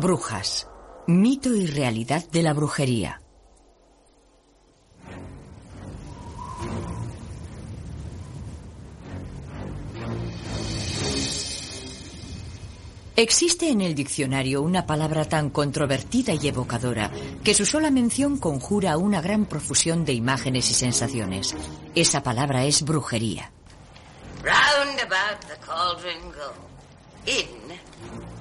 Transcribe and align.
Brujas. 0.00 0.68
Mito 1.06 1.54
y 1.54 1.66
realidad 1.66 2.24
de 2.30 2.42
la 2.42 2.52
brujería. 2.52 3.20
Existe 13.16 13.70
en 13.70 13.80
el 13.80 13.94
diccionario 13.94 14.60
una 14.60 14.84
palabra 14.84 15.24
tan 15.24 15.48
controvertida 15.48 16.34
y 16.34 16.48
evocadora 16.48 17.10
que 17.42 17.54
su 17.54 17.64
sola 17.64 17.90
mención 17.90 18.36
conjura 18.36 18.98
una 18.98 19.22
gran 19.22 19.46
profusión 19.46 20.04
de 20.04 20.12
imágenes 20.12 20.70
y 20.70 20.74
sensaciones. 20.74 21.56
Esa 21.94 22.22
palabra 22.22 22.64
es 22.66 22.82
brujería. 22.82 23.50
Round 24.42 25.00
about 25.00 25.40
the 25.48 25.56
cauldron 25.64 26.30
go. 26.32 26.52
In 27.24 28.35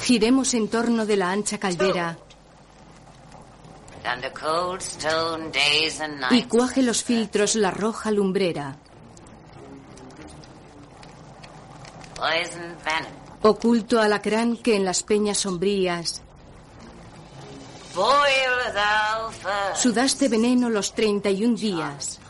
Giremos 0.00 0.54
en 0.54 0.68
torno 0.68 1.06
de 1.06 1.16
la 1.16 1.30
ancha 1.30 1.58
caldera. 1.58 2.18
Y 6.30 6.42
cuaje 6.44 6.82
los 6.82 7.04
filtros 7.04 7.54
la 7.54 7.70
roja 7.70 8.10
lumbrera. 8.10 8.76
Oculto 13.42 14.00
alacrán 14.00 14.56
que 14.56 14.76
en 14.76 14.84
las 14.84 15.02
peñas 15.02 15.38
sombrías. 15.38 16.22
Sudaste 19.74 20.28
veneno 20.28 20.70
los 20.70 20.94
31 20.94 21.56
días. 21.56 22.21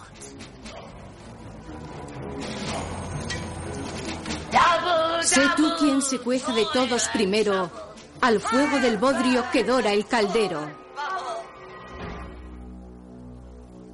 Sé 5.33 5.41
tú 5.57 5.71
quien 5.79 6.03
se 6.03 6.19
cueza 6.19 6.53
de 6.53 6.67
todos 6.75 7.09
primero 7.09 7.71
al 8.21 8.39
fuego 8.39 8.79
del 8.81 8.99
bodrio 8.99 9.43
que 9.51 9.65
dora 9.65 9.93
el 9.95 10.07
caldero. 10.07 10.69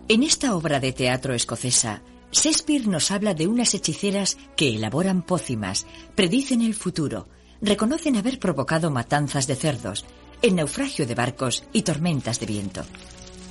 En 0.08 0.24
esta 0.24 0.56
obra 0.56 0.80
de 0.80 0.92
teatro 0.92 1.34
escocesa, 1.34 2.02
Shakespeare 2.32 2.88
nos 2.88 3.12
habla 3.12 3.34
de 3.34 3.46
unas 3.46 3.72
hechiceras 3.74 4.36
que 4.56 4.74
elaboran 4.74 5.22
pócimas, 5.22 5.86
predicen 6.16 6.60
el 6.60 6.74
futuro, 6.74 7.28
reconocen 7.60 8.16
haber 8.16 8.40
provocado 8.40 8.90
matanzas 8.90 9.46
de 9.46 9.54
cerdos, 9.54 10.06
el 10.42 10.56
naufragio 10.56 11.06
de 11.06 11.14
barcos 11.14 11.62
y 11.72 11.82
tormentas 11.82 12.40
de 12.40 12.46
viento. 12.46 12.82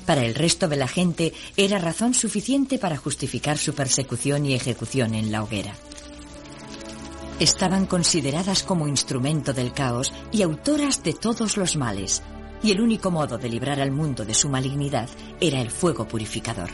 Para 0.05 0.25
el 0.25 0.35
resto 0.35 0.67
de 0.67 0.75
la 0.75 0.89
gente 0.89 1.33
era 1.55 1.79
razón 1.79 2.13
suficiente 2.13 2.79
para 2.79 2.97
justificar 2.97 3.57
su 3.57 3.73
persecución 3.73 4.45
y 4.45 4.55
ejecución 4.55 5.15
en 5.15 5.31
la 5.31 5.41
hoguera. 5.41 5.73
Estaban 7.39 7.85
consideradas 7.85 8.63
como 8.63 8.87
instrumento 8.87 9.53
del 9.53 9.71
caos 9.71 10.11
y 10.31 10.41
autoras 10.41 11.03
de 11.03 11.13
todos 11.13 11.55
los 11.55 11.75
males, 11.75 12.23
y 12.63 12.71
el 12.71 12.81
único 12.81 13.11
modo 13.11 13.37
de 13.37 13.47
librar 13.47 13.79
al 13.79 13.91
mundo 13.91 14.25
de 14.25 14.33
su 14.33 14.49
malignidad 14.49 15.07
era 15.39 15.61
el 15.61 15.69
fuego 15.69 16.07
purificador. 16.07 16.71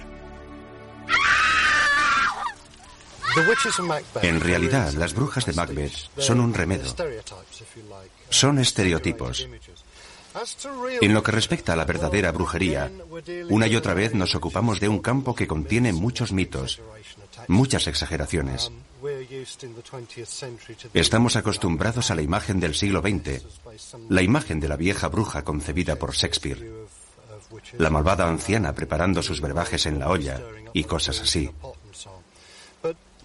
En 4.21 4.39
realidad, 4.39 4.93
las 4.93 5.13
brujas 5.13 5.45
de 5.45 5.53
Macbeth 5.53 5.93
son 6.17 6.39
un 6.39 6.53
remedo. 6.53 6.95
Son 8.29 8.59
estereotipos. 8.59 9.49
En 11.01 11.13
lo 11.13 11.23
que 11.23 11.31
respecta 11.31 11.73
a 11.73 11.75
la 11.75 11.85
verdadera 11.85 12.31
brujería, 12.31 12.91
una 13.49 13.67
y 13.67 13.75
otra 13.75 13.93
vez 13.93 14.13
nos 14.13 14.35
ocupamos 14.35 14.79
de 14.79 14.87
un 14.87 14.99
campo 14.99 15.35
que 15.35 15.47
contiene 15.47 15.93
muchos 15.93 16.31
mitos, 16.31 16.81
muchas 17.47 17.87
exageraciones. 17.87 18.71
Estamos 20.93 21.35
acostumbrados 21.35 22.09
a 22.11 22.15
la 22.15 22.21
imagen 22.21 22.59
del 22.59 22.73
siglo 22.73 23.01
XX, 23.01 23.43
la 24.09 24.21
imagen 24.21 24.59
de 24.59 24.67
la 24.67 24.77
vieja 24.77 25.07
bruja 25.07 25.43
concebida 25.43 25.97
por 25.97 26.13
Shakespeare, 26.13 26.87
la 27.77 27.89
malvada 27.89 28.27
anciana 28.27 28.73
preparando 28.73 29.21
sus 29.21 29.41
brebajes 29.41 29.85
en 29.85 29.99
la 29.99 30.09
olla 30.09 30.41
y 30.73 30.85
cosas 30.85 31.19
así. 31.21 31.51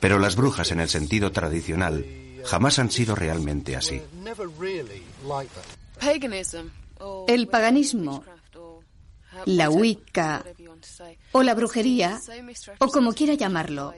Pero 0.01 0.19
las 0.19 0.37
brujas 0.37 0.71
en 0.73 0.81
el 0.81 0.89
sentido 0.89 1.33
tradicional 1.33 2.05
jamás 2.45 2.79
han 2.79 2.91
sido 2.91 3.15
realmente 3.15 3.77
así. 3.77 4.03
El 7.27 7.49
paganismo, 7.49 8.25
la 9.47 9.71
Wicca 9.71 10.45
o 11.33 11.43
la 11.43 11.55
brujería, 11.55 12.21
o 12.79 12.89
como 12.89 13.13
quiera 13.13 13.35
llamarlo, 13.35 13.95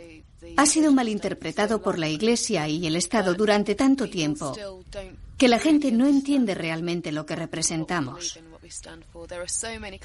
ha 0.56 0.66
sido 0.66 0.92
malinterpretado 0.92 1.82
por 1.82 1.98
la 1.98 2.08
Iglesia 2.08 2.68
y 2.68 2.86
el 2.86 2.96
Estado 2.96 3.34
durante 3.34 3.74
tanto 3.74 4.08
tiempo 4.08 4.54
que 5.36 5.48
la 5.48 5.58
gente 5.58 5.92
no 5.92 6.06
entiende 6.06 6.54
realmente 6.54 7.12
lo 7.12 7.24
que 7.26 7.36
representamos. 7.36 8.38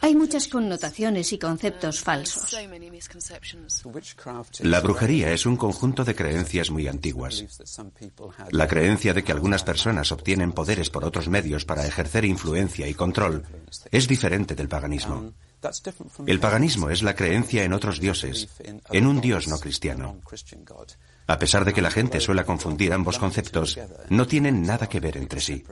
Hay 0.01 0.15
muchas 0.15 0.47
connotaciones 0.47 1.31
y 1.33 1.39
conceptos 1.39 2.01
falsos. 2.01 2.55
La 4.59 4.81
brujería 4.81 5.31
es 5.31 5.45
un 5.45 5.57
conjunto 5.57 6.03
de 6.03 6.15
creencias 6.15 6.71
muy 6.71 6.87
antiguas. 6.87 7.43
La 8.51 8.67
creencia 8.67 9.13
de 9.13 9.23
que 9.23 9.31
algunas 9.31 9.63
personas 9.63 10.11
obtienen 10.11 10.51
poderes 10.51 10.89
por 10.89 11.05
otros 11.05 11.29
medios 11.29 11.65
para 11.65 11.85
ejercer 11.85 12.25
influencia 12.25 12.87
y 12.87 12.93
control 12.93 13.43
es 13.91 14.07
diferente 14.07 14.55
del 14.55 14.67
paganismo. 14.67 15.33
El 16.25 16.39
paganismo 16.39 16.89
es 16.89 17.01
la 17.01 17.15
creencia 17.15 17.63
en 17.63 17.73
otros 17.73 17.99
dioses, 17.99 18.47
en 18.91 19.07
un 19.07 19.21
dios 19.21 19.47
no 19.47 19.59
cristiano. 19.59 20.19
A 21.27 21.39
pesar 21.39 21.65
de 21.65 21.73
que 21.73 21.81
la 21.81 21.89
gente 21.89 22.19
suele 22.19 22.45
confundir 22.45 22.93
ambos 22.93 23.17
conceptos, 23.17 23.79
no 24.09 24.27
tienen 24.27 24.61
nada 24.61 24.87
que 24.87 24.99
ver 24.99 25.17
entre 25.17 25.41
sí. 25.41 25.63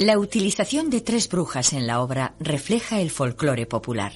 La 0.00 0.18
utilización 0.18 0.88
de 0.88 1.02
tres 1.02 1.28
brujas 1.28 1.74
en 1.74 1.86
la 1.86 2.00
obra 2.00 2.34
refleja 2.40 3.02
el 3.02 3.10
folclore 3.10 3.66
popular. 3.66 4.14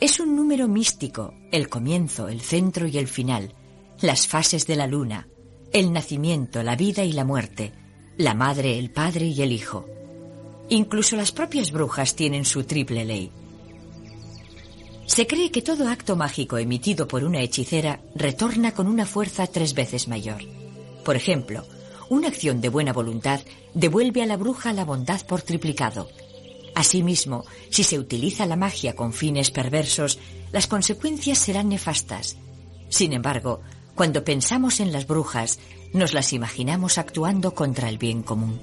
Es 0.00 0.20
un 0.20 0.36
número 0.36 0.68
místico, 0.68 1.34
el 1.52 1.68
comienzo, 1.68 2.28
el 2.28 2.40
centro 2.40 2.86
y 2.86 2.96
el 2.96 3.08
final, 3.08 3.52
las 4.00 4.26
fases 4.26 4.66
de 4.66 4.74
la 4.76 4.86
luna, 4.86 5.28
el 5.70 5.92
nacimiento, 5.92 6.62
la 6.62 6.76
vida 6.76 7.04
y 7.04 7.12
la 7.12 7.26
muerte, 7.26 7.74
la 8.16 8.32
madre, 8.32 8.78
el 8.78 8.90
padre 8.90 9.26
y 9.26 9.42
el 9.42 9.52
hijo. 9.52 9.84
Incluso 10.70 11.14
las 11.14 11.30
propias 11.30 11.70
brujas 11.70 12.16
tienen 12.16 12.46
su 12.46 12.64
triple 12.64 13.04
ley. 13.04 13.30
Se 15.04 15.26
cree 15.26 15.50
que 15.50 15.60
todo 15.60 15.88
acto 15.88 16.16
mágico 16.16 16.56
emitido 16.56 17.06
por 17.06 17.22
una 17.22 17.42
hechicera 17.42 18.00
retorna 18.14 18.72
con 18.72 18.86
una 18.86 19.04
fuerza 19.04 19.46
tres 19.46 19.74
veces 19.74 20.08
mayor. 20.08 20.40
Por 21.04 21.16
ejemplo, 21.16 21.66
una 22.10 22.28
acción 22.28 22.60
de 22.60 22.68
buena 22.68 22.92
voluntad 22.92 23.40
devuelve 23.74 24.22
a 24.22 24.26
la 24.26 24.36
bruja 24.36 24.72
la 24.72 24.84
bondad 24.84 25.24
por 25.26 25.42
triplicado. 25.42 26.08
Asimismo, 26.74 27.44
si 27.70 27.84
se 27.84 27.98
utiliza 27.98 28.46
la 28.46 28.56
magia 28.56 28.94
con 28.94 29.12
fines 29.12 29.50
perversos, 29.50 30.18
las 30.52 30.66
consecuencias 30.66 31.38
serán 31.38 31.68
nefastas. 31.68 32.36
Sin 32.88 33.12
embargo, 33.12 33.60
cuando 33.94 34.24
pensamos 34.24 34.80
en 34.80 34.92
las 34.92 35.06
brujas, 35.06 35.58
nos 35.92 36.14
las 36.14 36.32
imaginamos 36.32 36.98
actuando 36.98 37.54
contra 37.54 37.88
el 37.88 37.98
bien 37.98 38.22
común. 38.22 38.60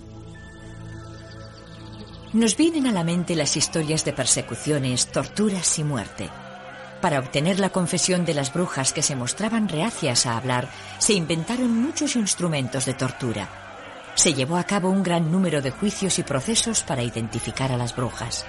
Nos 2.34 2.58
vienen 2.58 2.88
a 2.88 2.92
la 2.92 3.04
mente 3.04 3.36
las 3.36 3.56
historias 3.56 4.06
de 4.06 4.14
persecuciones, 4.14 5.12
torturas 5.12 5.78
y 5.80 5.84
muerte. 5.84 6.30
Para 7.02 7.20
obtener 7.20 7.60
la 7.60 7.70
confesión 7.70 8.26
de 8.26 8.34
las 8.34 8.54
brujas 8.54 8.94
que 8.94 9.04
se 9.04 9.16
mostraban 9.16 9.70
reacias 9.70 10.26
a 10.26 10.38
hablar, 10.38 10.70
se 10.98 11.14
inventaron 11.14 11.76
muchos 11.76 12.16
instrumentos 12.16 12.86
de 12.86 12.94
tortura. 12.94 13.50
Se 14.16 14.34
llevó 14.34 14.58
a 14.58 14.64
cabo 14.64 14.90
un 14.90 15.04
gran 15.04 15.32
número 15.32 15.62
de 15.62 15.72
juicios 15.72 16.18
y 16.20 16.24
procesos 16.24 16.84
para 16.84 17.04
identificar 17.04 17.72
a 17.72 17.78
las 17.78 17.96
brujas. 17.96 18.46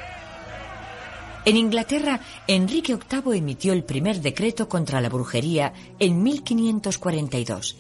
En 1.45 1.57
Inglaterra, 1.57 2.21
Enrique 2.49 2.97
VIII 2.97 3.39
emitió 3.39 3.73
el 3.73 3.85
primer 3.85 4.21
decreto 4.21 4.69
contra 4.69 5.01
la 5.01 5.09
brujería 5.09 5.73
en 5.99 6.23
1542. 6.23 7.77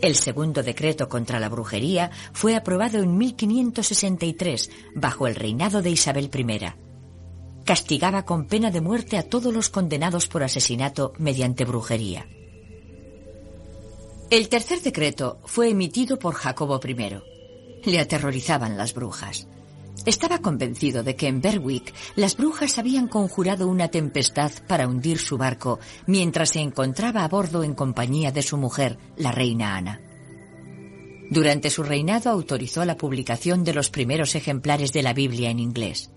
El 0.00 0.16
segundo 0.16 0.62
decreto 0.62 1.08
contra 1.08 1.40
la 1.40 1.48
brujería 1.48 2.10
fue 2.32 2.56
aprobado 2.56 3.02
en 3.02 3.16
1563 3.16 4.70
bajo 4.94 5.26
el 5.26 5.34
reinado 5.34 5.82
de 5.82 5.90
Isabel 5.90 6.30
I. 6.34 6.93
Castigaba 7.64 8.24
con 8.24 8.46
pena 8.46 8.70
de 8.70 8.80
muerte 8.80 9.16
a 9.16 9.22
todos 9.22 9.52
los 9.52 9.70
condenados 9.70 10.28
por 10.28 10.42
asesinato 10.42 11.14
mediante 11.18 11.64
brujería. 11.64 12.26
El 14.30 14.48
tercer 14.48 14.82
decreto 14.82 15.38
fue 15.44 15.70
emitido 15.70 16.18
por 16.18 16.34
Jacobo 16.34 16.80
I. 16.84 17.90
Le 17.90 18.00
aterrorizaban 18.00 18.76
las 18.76 18.92
brujas. 18.92 19.46
Estaba 20.06 20.40
convencido 20.40 21.02
de 21.02 21.16
que 21.16 21.28
en 21.28 21.40
Berwick 21.40 21.94
las 22.16 22.36
brujas 22.36 22.78
habían 22.78 23.08
conjurado 23.08 23.68
una 23.68 23.88
tempestad 23.88 24.52
para 24.66 24.86
hundir 24.86 25.18
su 25.18 25.38
barco 25.38 25.78
mientras 26.06 26.50
se 26.50 26.60
encontraba 26.60 27.24
a 27.24 27.28
bordo 27.28 27.64
en 27.64 27.74
compañía 27.74 28.30
de 28.30 28.42
su 28.42 28.58
mujer, 28.58 28.98
la 29.16 29.32
reina 29.32 29.76
Ana. 29.76 30.00
Durante 31.30 31.70
su 31.70 31.82
reinado 31.82 32.30
autorizó 32.30 32.84
la 32.84 32.98
publicación 32.98 33.64
de 33.64 33.72
los 33.72 33.88
primeros 33.88 34.34
ejemplares 34.34 34.92
de 34.92 35.02
la 35.02 35.14
Biblia 35.14 35.50
en 35.50 35.58
inglés. 35.58 36.10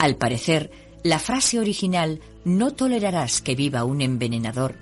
Al 0.00 0.16
parecer, 0.16 0.70
la 1.02 1.18
frase 1.18 1.58
original 1.58 2.20
No 2.42 2.70
tolerarás 2.70 3.42
que 3.42 3.54
viva 3.54 3.84
un 3.84 4.00
envenenador 4.00 4.76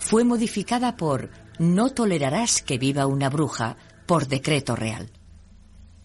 fue 0.00 0.24
modificada 0.24 0.96
por 0.96 1.30
No 1.60 1.90
tolerarás 1.90 2.62
que 2.62 2.76
viva 2.76 3.06
una 3.06 3.30
bruja 3.30 3.76
por 4.06 4.26
decreto 4.26 4.74
real. 4.74 5.08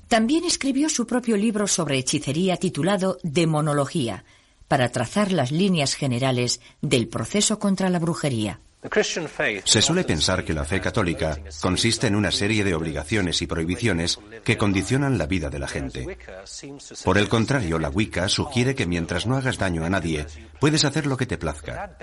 También 0.08 0.46
escribió 0.46 0.90
su 0.90 1.08
propio 1.08 1.38
libro 1.38 1.66
sobre 1.66 1.98
hechicería 1.98 2.56
titulado 2.56 3.18
Demonología, 3.24 4.26
para 4.68 4.90
trazar 4.90 5.32
las 5.32 5.52
líneas 5.52 5.96
generales 5.96 6.62
del 6.84 7.08
proceso 7.08 7.58
contra 7.58 7.90
la 7.90 7.98
brujería. 7.98 8.62
Se 9.64 9.82
suele 9.82 10.04
pensar 10.04 10.44
que 10.44 10.54
la 10.54 10.66
fe 10.66 10.82
católica 10.82 11.38
consiste 11.62 12.08
en 12.08 12.16
una 12.16 12.32
serie 12.32 12.64
de 12.64 12.74
obligaciones 12.74 13.42
y 13.42 13.48
prohibiciones 13.48 14.20
que 14.44 14.58
condicionan 14.58 15.18
la 15.18 15.28
vida 15.28 15.50
de 15.50 15.60
la 15.60 15.68
gente. 15.68 16.18
Por 17.04 17.18
el 17.18 17.30
contrario, 17.30 17.78
la 17.78 17.90
Wicca 17.90 18.28
sugiere 18.28 18.74
que 18.74 18.88
mientras 18.88 19.28
no 19.28 19.38
hagas 19.38 19.58
daño 19.58 19.86
a 19.86 19.90
nadie, 19.90 20.26
puedes 20.60 20.84
hacer 20.84 21.06
lo 21.06 21.16
que 21.16 21.28
te 21.28 21.38
plazca. 21.38 21.96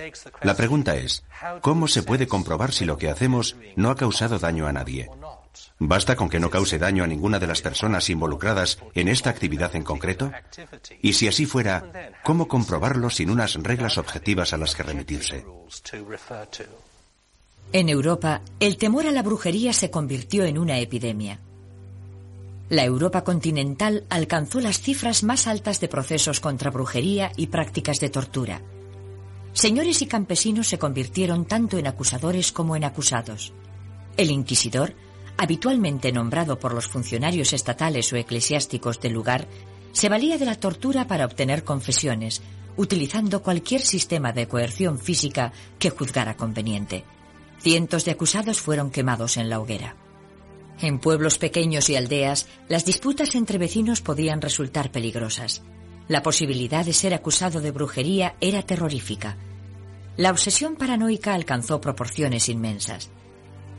La 0.42 0.54
pregunta 0.54 0.96
es, 0.96 1.24
¿cómo 1.62 1.88
se 1.88 2.02
puede 2.02 2.28
comprobar 2.28 2.72
si 2.72 2.84
lo 2.84 2.96
que 2.96 3.10
hacemos 3.10 3.56
no 3.74 3.90
ha 3.90 3.96
causado 3.96 4.38
daño 4.38 4.66
a 4.66 4.72
nadie? 4.72 5.08
¿Basta 5.80 6.16
con 6.16 6.28
que 6.28 6.40
no 6.40 6.50
cause 6.50 6.78
daño 6.78 7.04
a 7.04 7.06
ninguna 7.06 7.38
de 7.38 7.46
las 7.46 7.62
personas 7.62 8.10
involucradas 8.10 8.78
en 8.94 9.06
esta 9.06 9.30
actividad 9.30 9.76
en 9.76 9.84
concreto? 9.84 10.32
Y 11.02 11.12
si 11.12 11.28
así 11.28 11.46
fuera, 11.46 12.12
¿cómo 12.24 12.48
comprobarlo 12.48 13.10
sin 13.10 13.30
unas 13.30 13.54
reglas 13.54 13.96
objetivas 13.96 14.52
a 14.52 14.56
las 14.56 14.74
que 14.74 14.82
remitirse? 14.82 15.44
En 17.72 17.88
Europa, 17.88 18.40
el 18.58 18.76
temor 18.76 19.06
a 19.06 19.12
la 19.12 19.22
brujería 19.22 19.72
se 19.72 19.90
convirtió 19.90 20.44
en 20.44 20.58
una 20.58 20.78
epidemia. 20.78 21.38
La 22.70 22.84
Europa 22.84 23.22
continental 23.22 24.04
alcanzó 24.10 24.60
las 24.60 24.80
cifras 24.80 25.22
más 25.22 25.46
altas 25.46 25.80
de 25.80 25.88
procesos 25.88 26.40
contra 26.40 26.70
brujería 26.70 27.30
y 27.36 27.46
prácticas 27.46 28.00
de 28.00 28.10
tortura. 28.10 28.62
Señores 29.52 30.02
y 30.02 30.06
campesinos 30.06 30.68
se 30.68 30.78
convirtieron 30.78 31.44
tanto 31.44 31.78
en 31.78 31.86
acusadores 31.86 32.52
como 32.52 32.74
en 32.74 32.84
acusados. 32.84 33.52
El 34.16 34.30
inquisidor 34.30 34.94
habitualmente 35.38 36.12
nombrado 36.12 36.58
por 36.58 36.74
los 36.74 36.88
funcionarios 36.88 37.52
estatales 37.52 38.12
o 38.12 38.16
eclesiásticos 38.16 39.00
del 39.00 39.12
lugar, 39.12 39.46
se 39.92 40.08
valía 40.08 40.36
de 40.36 40.44
la 40.44 40.56
tortura 40.56 41.06
para 41.06 41.24
obtener 41.24 41.64
confesiones, 41.64 42.42
utilizando 42.76 43.42
cualquier 43.42 43.80
sistema 43.80 44.32
de 44.32 44.46
coerción 44.46 44.98
física 44.98 45.52
que 45.78 45.90
juzgara 45.90 46.36
conveniente. 46.36 47.04
Cientos 47.60 48.04
de 48.04 48.12
acusados 48.12 48.60
fueron 48.60 48.90
quemados 48.90 49.36
en 49.36 49.48
la 49.48 49.60
hoguera. 49.60 49.96
En 50.80 51.00
pueblos 51.00 51.38
pequeños 51.38 51.88
y 51.90 51.96
aldeas, 51.96 52.46
las 52.68 52.84
disputas 52.84 53.34
entre 53.34 53.58
vecinos 53.58 54.00
podían 54.00 54.40
resultar 54.40 54.92
peligrosas. 54.92 55.62
La 56.06 56.22
posibilidad 56.22 56.84
de 56.84 56.92
ser 56.92 57.14
acusado 57.14 57.60
de 57.60 57.72
brujería 57.72 58.36
era 58.40 58.62
terrorífica. 58.62 59.36
La 60.16 60.30
obsesión 60.30 60.76
paranoica 60.76 61.34
alcanzó 61.34 61.80
proporciones 61.80 62.48
inmensas. 62.48 63.10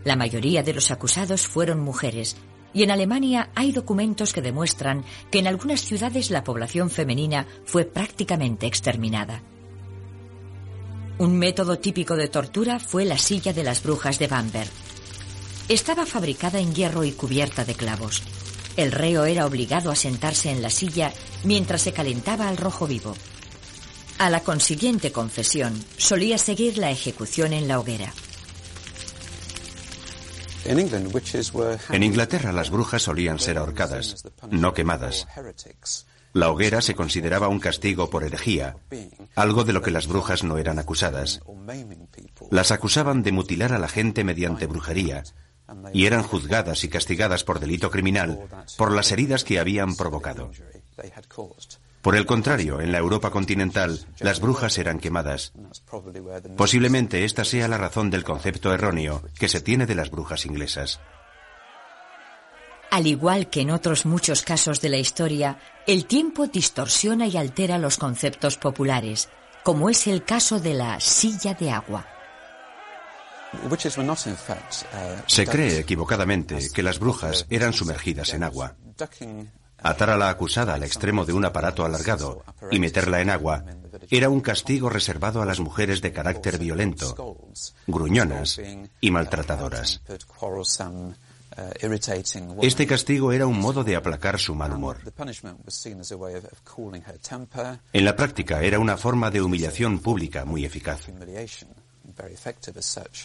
La 0.04 0.16
mayoría 0.16 0.64
de 0.64 0.74
los 0.74 0.92
acusados 0.92 1.48
fueron 1.48 1.80
mujeres, 1.80 2.38
y 2.74 2.84
en 2.84 2.92
Alemania 2.92 3.50
hay 3.56 3.72
documentos 3.72 4.34
que 4.34 4.42
demuestran 4.42 5.04
que 5.32 5.40
en 5.40 5.48
algunas 5.48 5.82
ciudades 5.82 6.32
la 6.32 6.44
población 6.44 6.90
femenina 6.90 7.48
fue 7.66 7.86
prácticamente 7.86 8.68
exterminada. 8.68 9.42
Un 11.18 11.38
método 11.38 11.80
típico 11.80 12.16
de 12.16 12.30
tortura 12.30 12.80
fue 12.80 13.04
la 13.06 13.18
silla 13.18 13.52
de 13.52 13.64
las 13.64 13.84
brujas 13.84 14.20
de 14.20 14.28
Bamberg. 14.28 14.70
Estaba 15.68 16.06
fabricada 16.06 16.60
en 16.60 16.74
hierro 16.74 17.04
y 17.04 17.12
cubierta 17.12 17.66
de 17.66 17.76
clavos. 17.76 18.24
El 18.78 18.92
reo 18.92 19.26
era 19.26 19.46
obligado 19.46 19.92
a 19.92 19.96
sentarse 19.96 20.50
en 20.50 20.62
la 20.62 20.70
silla 20.70 21.12
mientras 21.44 21.82
se 21.82 21.92
calentaba 21.92 22.48
al 22.48 22.56
rojo 22.56 22.88
vivo. 22.88 23.14
A 24.18 24.30
la 24.30 24.40
consiguiente 24.42 25.12
confesión 25.12 25.74
solía 25.98 26.38
seguir 26.38 26.78
la 26.78 26.92
ejecución 26.92 27.52
en 27.52 27.68
la 27.68 27.80
hoguera. 27.80 28.14
En 30.66 32.04
Inglaterra 32.04 32.52
las 32.52 32.70
brujas 32.70 33.04
solían 33.04 33.40
ser 33.40 33.58
ahorcadas, 33.58 34.24
no 34.50 34.74
quemadas. 34.74 35.28
La 36.34 36.52
hoguera 36.52 36.82
se 36.82 36.96
consideraba 36.96 37.48
un 37.48 37.60
castigo 37.60 38.10
por 38.10 38.24
herejía, 38.24 38.78
algo 39.36 39.64
de 39.64 39.74
lo 39.74 39.82
que 39.82 39.92
las 39.92 40.08
brujas 40.08 40.44
no 40.44 40.58
eran 40.58 40.78
acusadas. 40.78 41.42
Las 42.52 42.72
acusaban 42.72 43.24
de 43.24 43.32
mutilar 43.32 43.74
a 43.74 43.80
la 43.80 43.88
gente 43.88 44.24
mediante 44.24 44.68
brujería, 44.68 45.24
y 45.94 46.06
eran 46.06 46.24
juzgadas 46.24 46.84
y 46.84 46.90
castigadas 46.90 47.44
por 47.44 47.60
delito 47.60 47.90
criminal 47.90 48.48
por 48.78 48.92
las 48.92 49.12
heridas 49.12 49.44
que 49.44 49.60
habían 49.60 49.96
provocado. 49.96 50.52
Por 52.02 52.16
el 52.16 52.26
contrario, 52.26 52.80
en 52.80 52.92
la 52.92 52.98
Europa 52.98 53.30
continental, 53.30 54.06
las 54.20 54.40
brujas 54.40 54.78
eran 54.78 55.00
quemadas. 55.00 55.52
Posiblemente 56.56 57.26
esta 57.26 57.44
sea 57.44 57.68
la 57.68 57.78
razón 57.78 58.10
del 58.10 58.24
concepto 58.24 58.74
erróneo 58.74 59.22
que 59.38 59.50
se 59.50 59.60
tiene 59.60 59.86
de 59.86 59.96
las 59.96 60.10
brujas 60.10 60.46
inglesas. 60.46 61.00
Al 62.90 63.06
igual 63.06 63.50
que 63.50 63.62
en 63.62 63.72
otros 63.72 64.06
muchos 64.06 64.42
casos 64.42 64.82
de 64.82 64.90
la 64.90 64.98
historia, 64.98 65.60
el 65.86 66.06
tiempo 66.06 66.48
distorsiona 66.48 67.28
y 67.28 67.38
altera 67.38 67.78
los 67.78 67.98
conceptos 67.98 68.58
populares, 68.58 69.30
como 69.64 69.90
es 69.90 70.08
el 70.08 70.24
caso 70.24 70.60
de 70.60 70.74
la 70.74 71.00
silla 71.00 71.54
de 71.54 71.70
agua. 71.70 72.08
Se 75.28 75.46
cree 75.46 75.80
equivocadamente 75.80 76.70
que 76.74 76.84
las 76.84 77.00
brujas 77.00 77.46
eran 77.50 77.74
sumergidas 77.74 78.34
en 78.34 78.44
agua. 78.44 78.76
Atar 79.82 80.10
a 80.10 80.18
la 80.18 80.30
acusada 80.30 80.74
al 80.74 80.84
extremo 80.84 81.26
de 81.26 81.34
un 81.34 81.46
aparato 81.46 81.86
alargado 81.86 82.44
y 82.72 82.80
meterla 82.80 83.22
en 83.22 83.30
agua 83.30 83.66
era 84.10 84.30
un 84.30 84.42
castigo 84.42 84.90
reservado 84.90 85.42
a 85.42 85.46
las 85.46 85.60
mujeres 85.60 86.02
de 86.02 86.12
carácter 86.12 86.58
violento, 86.58 87.38
gruñonas 87.88 88.60
y 89.02 89.12
maltratadoras. 89.12 90.02
Este 92.62 92.88
castigo 92.88 93.32
era 93.32 93.48
un 93.48 93.60
modo 93.60 93.84
de 93.84 93.96
aplacar 93.96 94.40
su 94.40 94.56
mal 94.56 94.72
humor. 94.74 95.00
En 97.94 98.06
la 98.06 98.16
práctica 98.16 98.62
era 98.62 98.80
una 98.80 98.98
forma 98.98 99.32
de 99.32 99.42
humillación 99.42 100.00
pública 100.00 100.46
muy 100.46 100.66
eficaz. 100.66 101.08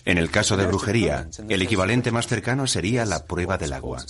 En 0.04 0.18
el 0.18 0.30
caso 0.30 0.56
de 0.56 0.66
brujería, 0.66 1.28
el 1.48 1.62
equivalente 1.62 2.10
más 2.10 2.26
cercano 2.26 2.66
sería 2.66 3.04
la 3.04 3.24
prueba 3.24 3.56
del 3.56 3.72
agua. 3.72 4.04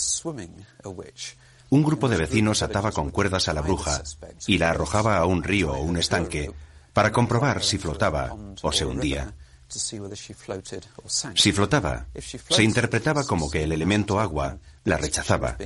Un 1.75 1.83
grupo 1.83 2.09
de 2.09 2.17
vecinos 2.17 2.63
ataba 2.63 2.93
con 2.93 3.11
cuerdas 3.11 3.49
a 3.49 3.53
la 3.53 3.61
bruja 3.61 4.01
y 4.47 4.59
la 4.59 4.71
arrojaba 4.71 5.17
a 5.17 5.27
un 5.27 5.43
río 5.43 5.73
o 5.73 5.83
un 5.83 5.97
estanque 5.97 6.53
para 6.93 7.11
comprobar 7.11 7.65
si 7.65 7.79
flotaba 7.79 8.33
o 8.63 8.71
se 8.71 8.85
hundía. 8.85 9.35
Si 11.35 11.51
flotaba, 11.51 12.07
se 12.49 12.63
interpretaba 12.63 13.25
como 13.25 13.51
que 13.51 13.65
el 13.65 13.73
elemento 13.73 14.21
agua 14.21 14.57
la 14.85 14.99
rechazaba. 14.99 15.57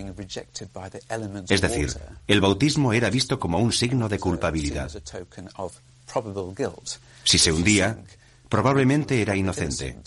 Es 1.47 1.61
decir, 1.61 1.95
el 2.27 2.41
bautismo 2.41 2.95
era 2.95 3.11
visto 3.11 3.38
como 3.38 3.59
un 3.59 3.75
signo 3.75 4.09
de 4.09 4.19
culpabilidad. 4.19 4.91
Si 7.23 7.38
se 7.38 7.53
hundía, 7.53 8.03
probablemente 8.49 9.21
era 9.21 9.37
inocente. 9.37 9.99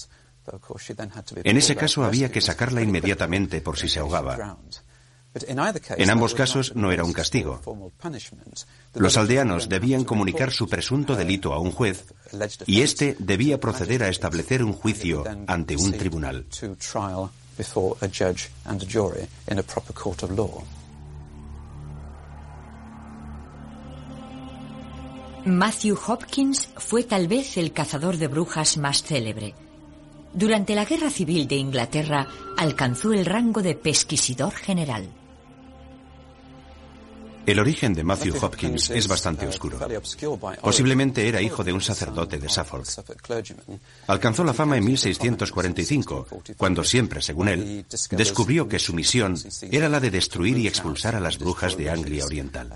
En 1.43 1.57
ese 1.57 1.75
caso 1.75 2.03
había 2.03 2.31
que 2.31 2.41
sacarla 2.41 2.81
inmediatamente 2.81 3.61
por 3.61 3.77
si 3.77 3.87
se 3.87 3.99
ahogaba. 3.99 4.57
En 5.33 6.09
ambos 6.09 6.33
casos 6.33 6.75
no 6.75 6.91
era 6.91 7.05
un 7.05 7.13
castigo. 7.13 7.61
Los 8.95 9.17
aldeanos 9.17 9.69
debían 9.69 10.03
comunicar 10.03 10.51
su 10.51 10.67
presunto 10.67 11.15
delito 11.15 11.53
a 11.53 11.59
un 11.59 11.71
juez 11.71 12.05
y 12.65 12.81
éste 12.81 13.15
debía 13.17 13.59
proceder 13.59 14.03
a 14.03 14.09
establecer 14.09 14.63
un 14.63 14.73
juicio 14.73 15.23
ante 15.47 15.77
un 15.77 15.93
tribunal. 15.93 16.45
Matthew 25.45 25.97
Hopkins 26.07 26.69
fue 26.77 27.03
tal 27.03 27.27
vez 27.27 27.57
el 27.57 27.71
cazador 27.71 28.17
de 28.17 28.27
brujas 28.27 28.77
más 28.77 29.01
célebre. 29.01 29.55
Durante 30.33 30.75
la 30.75 30.85
Guerra 30.85 31.09
Civil 31.09 31.47
de 31.47 31.55
Inglaterra 31.55 32.27
alcanzó 32.57 33.11
el 33.11 33.25
rango 33.25 33.61
de 33.61 33.75
pesquisidor 33.75 34.53
general. 34.53 35.09
El 37.45 37.59
origen 37.59 37.93
de 37.93 38.03
Matthew 38.03 38.35
Hopkins 38.41 38.89
es 38.91 39.07
bastante 39.07 39.47
oscuro. 39.47 39.79
Posiblemente 40.61 41.27
era 41.27 41.41
hijo 41.41 41.63
de 41.63 41.73
un 41.73 41.81
sacerdote 41.81 42.37
de 42.37 42.49
Suffolk. 42.49 42.85
Alcanzó 44.07 44.43
la 44.43 44.53
fama 44.53 44.77
en 44.77 44.85
1645, 44.85 46.27
cuando 46.57 46.83
siempre, 46.83 47.21
según 47.21 47.47
él, 47.47 47.85
descubrió 48.11 48.67
que 48.67 48.79
su 48.79 48.93
misión 48.93 49.35
era 49.71 49.89
la 49.89 49.99
de 49.99 50.11
destruir 50.11 50.57
y 50.57 50.67
expulsar 50.67 51.15
a 51.15 51.19
las 51.19 51.37
brujas 51.37 51.75
de 51.77 51.89
Anglia 51.89 52.25
Oriental. 52.25 52.71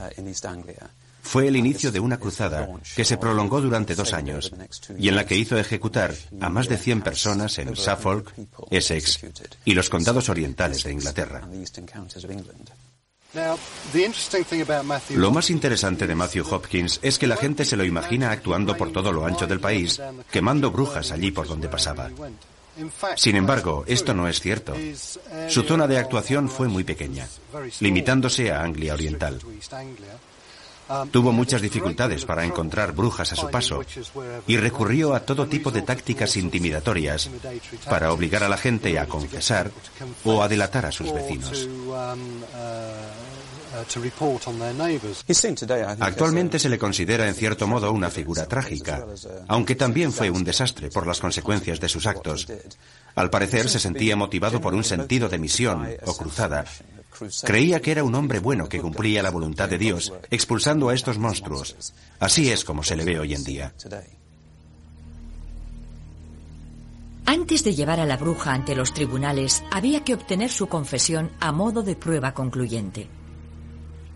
Fue 1.22 1.48
el 1.48 1.56
inicio 1.56 1.92
de 1.92 2.00
una 2.00 2.20
cruzada 2.20 2.70
que 2.96 3.04
se 3.04 3.18
prolongó 3.18 3.60
durante 3.60 3.96
dos 3.96 4.14
años 4.14 4.52
y 4.98 5.10
en 5.10 5.16
la 5.16 5.26
que 5.26 5.36
hizo 5.36 5.58
ejecutar 5.58 6.14
a 6.40 6.50
más 6.50 6.70
de 6.70 6.78
100 6.78 7.02
personas 7.02 7.58
en 7.58 7.76
Suffolk, 7.76 8.32
Essex 8.70 9.22
y 9.66 9.74
los 9.74 9.90
condados 9.90 10.30
orientales 10.30 10.84
de 10.84 10.94
Inglaterra. 10.94 11.48
Lo 15.16 15.32
más 15.32 15.50
interesante 15.50 16.08
de 16.08 16.16
Matthew 16.16 16.46
Hopkins 16.50 17.00
es 17.02 17.20
que 17.20 17.28
la 17.28 17.36
gente 17.38 17.66
se 17.66 17.76
lo 17.76 17.84
imagina 17.84 18.32
actuando 18.32 18.78
por 18.78 18.92
todo 18.92 19.12
lo 19.12 19.26
ancho 19.26 19.48
del 19.48 19.60
país, 19.60 20.02
quemando 20.32 20.72
brujas 20.72 21.12
allí 21.12 21.32
por 21.32 21.48
donde 21.48 21.68
pasaba. 21.68 22.10
Sin 23.16 23.36
embargo, 23.36 23.84
esto 23.88 24.14
no 24.14 24.28
es 24.28 24.40
cierto. 24.40 24.74
Su 25.48 25.64
zona 25.64 25.88
de 25.88 25.98
actuación 25.98 26.50
fue 26.50 26.68
muy 26.68 26.84
pequeña, 26.84 27.28
limitándose 27.80 28.52
a 28.52 28.62
Anglia 28.64 28.94
Oriental. 28.94 29.40
Tuvo 31.12 31.32
muchas 31.32 31.62
dificultades 31.62 32.26
para 32.26 32.46
encontrar 32.46 32.92
brujas 32.92 33.34
a 33.34 33.36
su 33.36 33.50
paso 33.50 33.82
y 34.48 34.58
recurrió 34.58 35.16
a 35.16 35.22
todo 35.22 35.48
tipo 35.48 35.72
de 35.72 35.82
tácticas 35.82 36.38
intimidatorias 36.38 37.30
para 37.90 38.12
obligar 38.12 38.44
a 38.44 38.50
la 38.50 38.58
gente 38.58 39.00
a 39.00 39.08
confesar 39.08 39.72
o 40.24 40.44
a 40.44 40.48
delatar 40.48 40.86
a 40.86 40.92
sus 40.92 41.12
vecinos. 41.12 41.68
Actualmente 46.00 46.60
se 46.60 46.70
le 46.70 46.78
considera 46.78 47.28
en 47.28 47.36
cierto 47.36 47.68
modo 47.68 47.92
una 47.92 48.10
figura 48.10 48.46
trágica, 48.46 49.06
aunque 49.48 49.76
también 49.76 50.14
fue 50.14 50.30
un 50.30 50.44
desastre 50.44 50.90
por 50.90 51.06
las 51.08 51.20
consecuencias 51.20 51.80
de 51.80 51.90
sus 51.90 52.06
actos. 52.06 52.48
Al 53.16 53.30
parecer 53.30 53.70
se 53.70 53.80
sentía 53.80 54.16
motivado 54.16 54.62
por 54.62 54.74
un 54.74 54.84
sentido 54.84 55.30
de 55.30 55.40
misión 55.40 55.88
o 56.06 56.16
cruzada. 56.16 56.66
Creía 57.44 57.82
que 57.82 57.92
era 57.92 58.04
un 58.04 58.16
hombre 58.16 58.40
bueno 58.40 58.68
que 58.68 58.82
cumplía 58.82 59.24
la 59.24 59.32
voluntad 59.32 59.70
de 59.70 59.78
Dios, 59.78 60.14
expulsando 60.30 60.90
a 60.90 60.94
estos 60.94 61.18
monstruos. 61.18 61.94
Así 62.20 62.50
es 62.50 62.64
como 62.64 62.84
se 62.84 62.96
le 62.96 63.06
ve 63.06 63.20
hoy 63.20 63.34
en 63.34 63.44
día. 63.44 63.74
Antes 67.26 67.64
de 67.64 67.74
llevar 67.74 68.00
a 68.00 68.06
la 68.06 68.18
bruja 68.18 68.54
ante 68.54 68.76
los 68.76 68.94
tribunales, 68.94 69.64
había 69.72 70.04
que 70.04 70.14
obtener 70.14 70.52
su 70.52 70.68
confesión 70.68 71.32
a 71.40 71.52
modo 71.52 71.82
de 71.82 71.96
prueba 71.96 72.34
concluyente. 72.34 73.08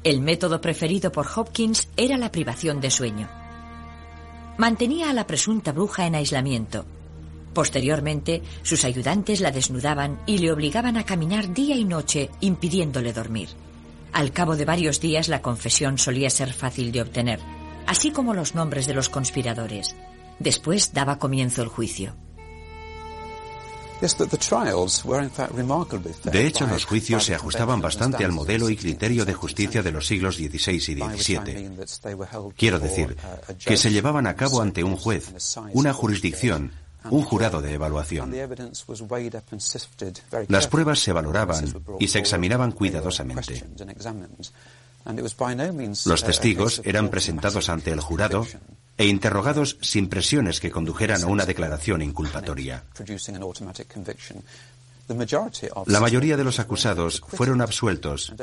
El 0.03 0.22
método 0.22 0.62
preferido 0.62 1.12
por 1.12 1.27
Hopkins 1.36 1.89
era 1.98 2.18
la 2.18 2.32
privación 2.32 2.79
de 2.79 2.91
sueño. 2.91 3.27
Mantenía 4.58 5.10
a 5.10 5.13
la 5.13 5.25
presunta 5.25 5.72
bruja 5.72 6.06
en 6.06 6.15
aislamiento. 6.15 6.86
Posteriormente, 7.53 8.41
sus 8.62 8.86
ayudantes 8.86 9.41
la 9.41 9.51
desnudaban 9.51 10.20
y 10.25 10.38
le 10.38 10.51
obligaban 10.51 10.98
a 10.98 11.06
caminar 11.06 11.53
día 11.53 11.75
y 11.75 11.84
noche, 11.84 12.29
impidiéndole 12.41 13.13
dormir. 13.13 13.50
Al 14.13 14.32
cabo 14.32 14.56
de 14.56 14.65
varios 14.65 15.00
días 15.00 15.27
la 15.27 15.41
confesión 15.41 15.98
solía 15.98 16.29
ser 16.29 16.53
fácil 16.53 16.91
de 16.91 17.01
obtener, 17.01 17.39
así 17.88 18.12
como 18.12 18.34
los 18.34 18.56
nombres 18.56 18.88
de 18.88 18.94
los 18.94 19.10
conspiradores. 19.10 19.96
Después 20.39 20.94
daba 20.94 21.20
comienzo 21.20 21.62
el 21.62 21.68
juicio. 21.70 22.15
De 26.32 26.48
hecho, 26.48 26.68
los 26.68 26.86
juicios 26.86 27.25
se 27.25 27.36
ajustaban 27.36 27.82
bastante 27.82 28.24
al 28.24 28.32
modelo 28.32 28.70
y 28.70 28.77
criterio 28.77 29.25
de 29.25 29.34
justicia 29.34 29.84
de 29.84 29.91
los 29.91 30.08
siglos 30.08 30.38
XVI 30.38 30.75
y 30.75 30.79
XVII. 30.79 31.72
Quiero 32.56 32.79
decir, 32.79 33.18
que 33.65 33.75
se 33.75 33.91
llevaban 33.91 34.25
a 34.27 34.36
cabo 34.36 34.62
ante 34.62 34.86
un 34.86 34.96
juez, 34.96 35.34
una 35.74 35.91
jurisdicción, 35.91 36.72
un 37.06 37.24
jurado 37.24 37.62
de 37.62 37.74
evaluación. 37.74 38.34
Las 40.48 40.68
pruebas 40.68 41.00
se 41.00 41.13
valoraban 41.13 41.74
y 42.00 42.08
se 42.08 42.20
examinaban 42.20 42.72
cuidadosamente. 42.72 43.63
Los 46.06 46.24
testigos 46.24 46.82
eran 46.84 47.10
presentados 47.10 47.70
ante 47.70 47.91
el 47.91 48.01
jurado 48.01 48.46
e 48.98 49.06
interrogados 49.06 49.77
sin 49.82 50.10
presiones 50.10 50.60
que 50.60 50.72
condujeran 50.72 51.24
a 51.24 51.27
una 51.27 51.46
declaración 51.46 52.01
inculpatoria. 52.01 52.84
La 55.88 56.00
mayoría 56.00 56.38
de 56.38 56.44
los 56.44 56.60
acusados 56.60 57.22
fueron 57.25 57.62
absueltos. 57.62 58.34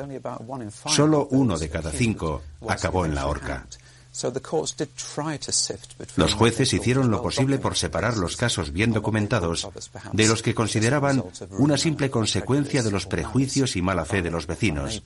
Solo 0.87 1.29
uno 1.31 1.59
de 1.59 1.69
cada 1.69 1.91
cinco 1.93 2.43
acabó 2.67 3.05
en 3.05 3.15
la 3.15 3.27
horca. 3.27 3.67
Los 6.17 6.35
jueces 6.35 6.73
hicieron 6.73 7.11
lo 7.11 7.23
posible 7.23 7.59
por 7.59 7.77
separar 7.77 8.17
los 8.17 8.37
casos 8.37 8.73
bien 8.73 8.93
documentados 8.93 9.69
de 10.13 10.27
los 10.27 10.43
que 10.43 10.55
consideraban 10.55 11.23
una 11.51 11.77
simple 11.77 12.11
consecuencia 12.11 12.83
de 12.83 12.91
los 12.91 13.07
prejuicios 13.07 13.77
y 13.77 13.83
mala 13.83 14.05
fe 14.05 14.23
de 14.23 14.31
los 14.31 14.47
vecinos. 14.47 15.03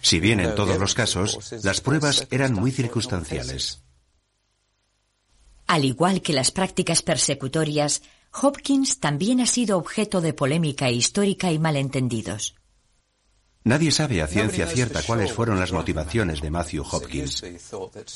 Si 0.00 0.20
bien 0.20 0.40
en 0.40 0.54
todos 0.54 0.78
los 0.78 0.94
casos 0.94 1.52
las 1.62 1.80
pruebas 1.80 2.26
eran 2.30 2.54
muy 2.54 2.70
circunstanciales. 2.70 3.82
Al 5.66 5.84
igual 5.84 6.22
que 6.22 6.32
las 6.32 6.50
prácticas 6.50 7.02
persecutorias, 7.02 8.02
Hopkins 8.32 9.00
también 9.00 9.40
ha 9.40 9.46
sido 9.46 9.76
objeto 9.76 10.22
de 10.22 10.32
polémica 10.32 10.90
histórica 10.90 11.52
y 11.52 11.58
malentendidos. 11.58 12.57
Nadie 13.68 13.90
sabe 13.90 14.22
a 14.22 14.26
ciencia 14.26 14.66
cierta 14.66 15.02
cuáles 15.02 15.30
fueron 15.30 15.60
las 15.60 15.72
motivaciones 15.72 16.40
de 16.40 16.50
Matthew 16.50 16.86
Hopkins. 16.90 17.44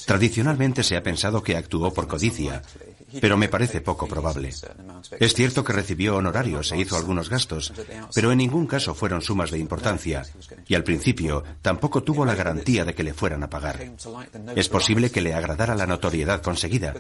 Tradicionalmente 0.07 0.83
se 0.83 0.97
ha 0.97 1.03
pensado 1.03 1.43
que 1.43 1.59
actuó 1.59 1.93
por 1.93 2.09
codicia, 2.09 2.63
pero 3.21 3.37
me 3.37 3.51
parece 3.51 3.83
poco 3.83 4.07
probable. 4.07 4.49
Es 5.21 5.35
cierto 5.35 5.63
que 5.63 5.75
recibió 5.75 6.17
honorarios 6.17 6.73
e 6.73 6.79
hizo 6.79 6.97
algunos 6.97 7.29
gastos, 7.29 7.71
pero 8.15 8.33
en 8.33 8.39
ningún 8.39 8.67
caso 8.67 8.95
fueron 8.95 9.21
sumas 9.21 9.51
de 9.51 9.59
importancia, 9.59 10.23
y 10.67 10.75
al 10.75 10.85
principio 10.85 11.45
tampoco 11.61 12.03
tuvo 12.03 12.25
la 12.25 12.35
garantía 12.35 12.87
de 12.87 12.95
que 12.95 13.03
le 13.03 13.13
fueran 13.13 13.43
a 13.43 13.51
pagar. 13.51 13.93
Es 14.57 14.71
posible 14.71 15.11
que 15.11 15.21
le 15.21 15.35
agradara 15.35 15.75
la 15.75 15.87
notoriedad 15.87 16.41
conseguida, 16.41 16.95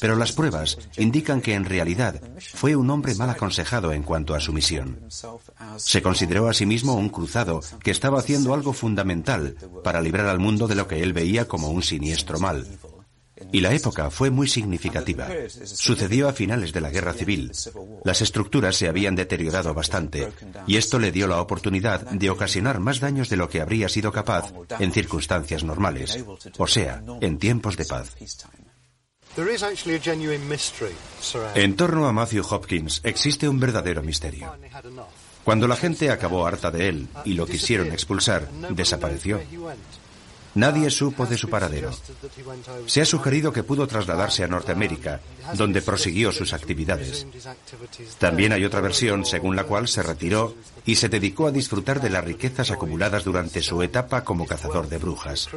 pero 0.00 0.16
las 0.16 0.32
pruebas 0.32 0.78
indican 0.96 1.42
que 1.42 1.52
en 1.52 1.66
realidad 1.66 2.22
fue 2.54 2.74
un 2.74 2.88
hombre 2.88 3.14
mal 3.16 3.28
aconsejado 3.28 3.92
en 3.92 4.02
cuanto 4.02 4.34
a 4.34 4.40
su 4.40 4.54
misión. 4.54 4.98
Se 5.76 6.00
consideró 6.00 6.48
a 6.48 6.54
sí 6.54 6.64
mismo 6.64 6.94
un 6.94 7.10
cruzado 7.10 7.60
que 7.82 7.97
estaba 7.98 8.20
haciendo 8.20 8.54
algo 8.54 8.72
fundamental 8.72 9.56
para 9.82 10.00
librar 10.00 10.26
al 10.26 10.38
mundo 10.38 10.68
de 10.68 10.76
lo 10.76 10.86
que 10.86 11.02
él 11.02 11.12
veía 11.12 11.48
como 11.48 11.68
un 11.70 11.82
siniestro 11.82 12.38
mal. 12.38 12.64
Y 13.50 13.60
la 13.60 13.74
época 13.74 14.08
fue 14.10 14.30
muy 14.30 14.46
significativa. 14.46 15.26
Sucedió 15.64 16.28
a 16.28 16.32
finales 16.32 16.72
de 16.72 16.80
la 16.80 16.90
Guerra 16.90 17.12
Civil. 17.12 17.50
Las 18.04 18.22
estructuras 18.22 18.76
se 18.76 18.88
habían 18.88 19.16
deteriorado 19.16 19.74
bastante 19.74 20.28
y 20.68 20.76
esto 20.76 21.00
le 21.00 21.10
dio 21.10 21.26
la 21.26 21.40
oportunidad 21.40 22.02
de 22.02 22.30
ocasionar 22.30 22.78
más 22.78 23.00
daños 23.00 23.28
de 23.30 23.36
lo 23.36 23.48
que 23.48 23.60
habría 23.60 23.88
sido 23.88 24.12
capaz 24.12 24.52
en 24.78 24.92
circunstancias 24.92 25.64
normales, 25.64 26.24
o 26.56 26.66
sea, 26.68 27.02
en 27.20 27.38
tiempos 27.38 27.76
de 27.76 27.84
paz. 27.84 28.14
En 31.54 31.76
torno 31.76 32.06
a 32.06 32.12
Matthew 32.12 32.44
Hopkins 32.48 33.00
existe 33.02 33.48
un 33.48 33.58
verdadero 33.58 34.02
misterio. 34.04 34.52
Cuando 35.48 35.66
la 35.66 35.76
gente 35.76 36.10
acabó 36.10 36.46
harta 36.46 36.70
de 36.70 36.90
él 36.90 37.08
y 37.24 37.32
lo 37.32 37.46
quisieron 37.46 37.90
expulsar, 37.90 38.50
desapareció. 38.68 39.40
Nadie 40.54 40.90
supo 40.90 41.24
de 41.24 41.38
su 41.38 41.48
paradero. 41.48 41.90
Se 42.84 43.00
ha 43.00 43.06
sugerido 43.06 43.50
que 43.50 43.62
pudo 43.62 43.86
trasladarse 43.86 44.44
a 44.44 44.46
Norteamérica, 44.46 45.22
donde 45.54 45.80
prosiguió 45.80 46.32
sus 46.32 46.52
actividades. 46.52 47.26
También 48.18 48.52
hay 48.52 48.66
otra 48.66 48.82
versión 48.82 49.24
según 49.24 49.56
la 49.56 49.64
cual 49.64 49.88
se 49.88 50.02
retiró 50.02 50.54
y 50.84 50.96
se 50.96 51.08
dedicó 51.08 51.46
a 51.46 51.50
disfrutar 51.50 52.02
de 52.02 52.10
las 52.10 52.26
riquezas 52.26 52.70
acumuladas 52.70 53.24
durante 53.24 53.62
su 53.62 53.80
etapa 53.82 54.24
como 54.24 54.44
cazador 54.44 54.86
de 54.90 54.98
brujas. 54.98 55.48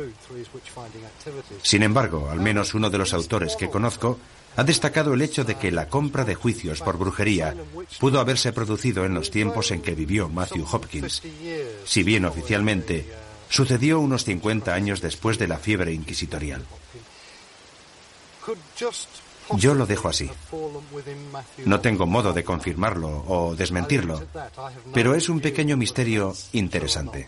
Sin 1.64 1.84
embargo, 1.84 2.30
al 2.32 2.40
menos 2.40 2.74
uno 2.76 2.90
de 2.90 2.98
los 2.98 3.14
autores 3.14 3.58
que 3.58 3.70
conozco 3.70 4.20
ha 4.56 4.64
destacado 4.64 5.14
el 5.14 5.22
hecho 5.22 5.44
de 5.44 5.56
que 5.56 5.72
la 5.72 5.88
compra 5.88 6.26
de 6.26 6.36
juicios 6.36 6.82
por 6.82 6.98
brujería 6.98 7.56
pudo 8.00 8.20
haberse 8.20 8.52
producido 8.52 9.06
en 9.06 9.14
los 9.14 9.32
tiempos 9.32 9.72
en 9.72 9.82
que 9.82 9.96
vivió 9.96 10.30
Matthew 10.30 10.66
Hopkins, 10.72 11.22
si 11.86 12.04
bien 12.04 12.26
oficialmente 12.26 13.08
sucedió 13.50 14.00
unos 14.00 14.24
50 14.26 14.74
años 14.74 15.02
después 15.02 15.38
de 15.38 15.48
la 15.48 15.58
fiebre 15.58 15.94
inquisitorial. 15.94 16.66
Yo 19.58 19.74
lo 19.74 19.86
dejo 19.86 20.08
así. 20.08 20.30
No 21.66 21.82
tengo 21.82 22.06
modo 22.06 22.34
de 22.34 22.44
confirmarlo 22.44 23.26
o 23.28 23.56
desmentirlo, 23.56 24.24
pero 24.94 25.16
es 25.16 25.30
un 25.30 25.42
pequeño 25.42 25.78
misterio 25.78 26.34
interesante. 26.54 27.28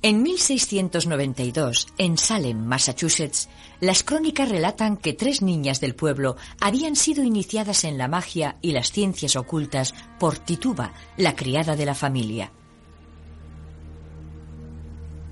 En 0.00 0.22
1692, 0.22 1.88
en 1.98 2.18
Salem, 2.18 2.64
Massachusetts, 2.64 3.48
las 3.80 4.04
crónicas 4.04 4.48
relatan 4.48 4.96
que 4.96 5.12
tres 5.12 5.42
niñas 5.42 5.80
del 5.80 5.96
pueblo 5.96 6.36
habían 6.60 6.94
sido 6.94 7.24
iniciadas 7.24 7.82
en 7.82 7.98
la 7.98 8.06
magia 8.06 8.58
y 8.62 8.70
las 8.70 8.92
ciencias 8.92 9.34
ocultas 9.34 9.94
por 10.20 10.38
Tituba, 10.38 10.92
la 11.16 11.34
criada 11.34 11.74
de 11.74 11.84
la 11.84 11.96
familia. 11.96 12.52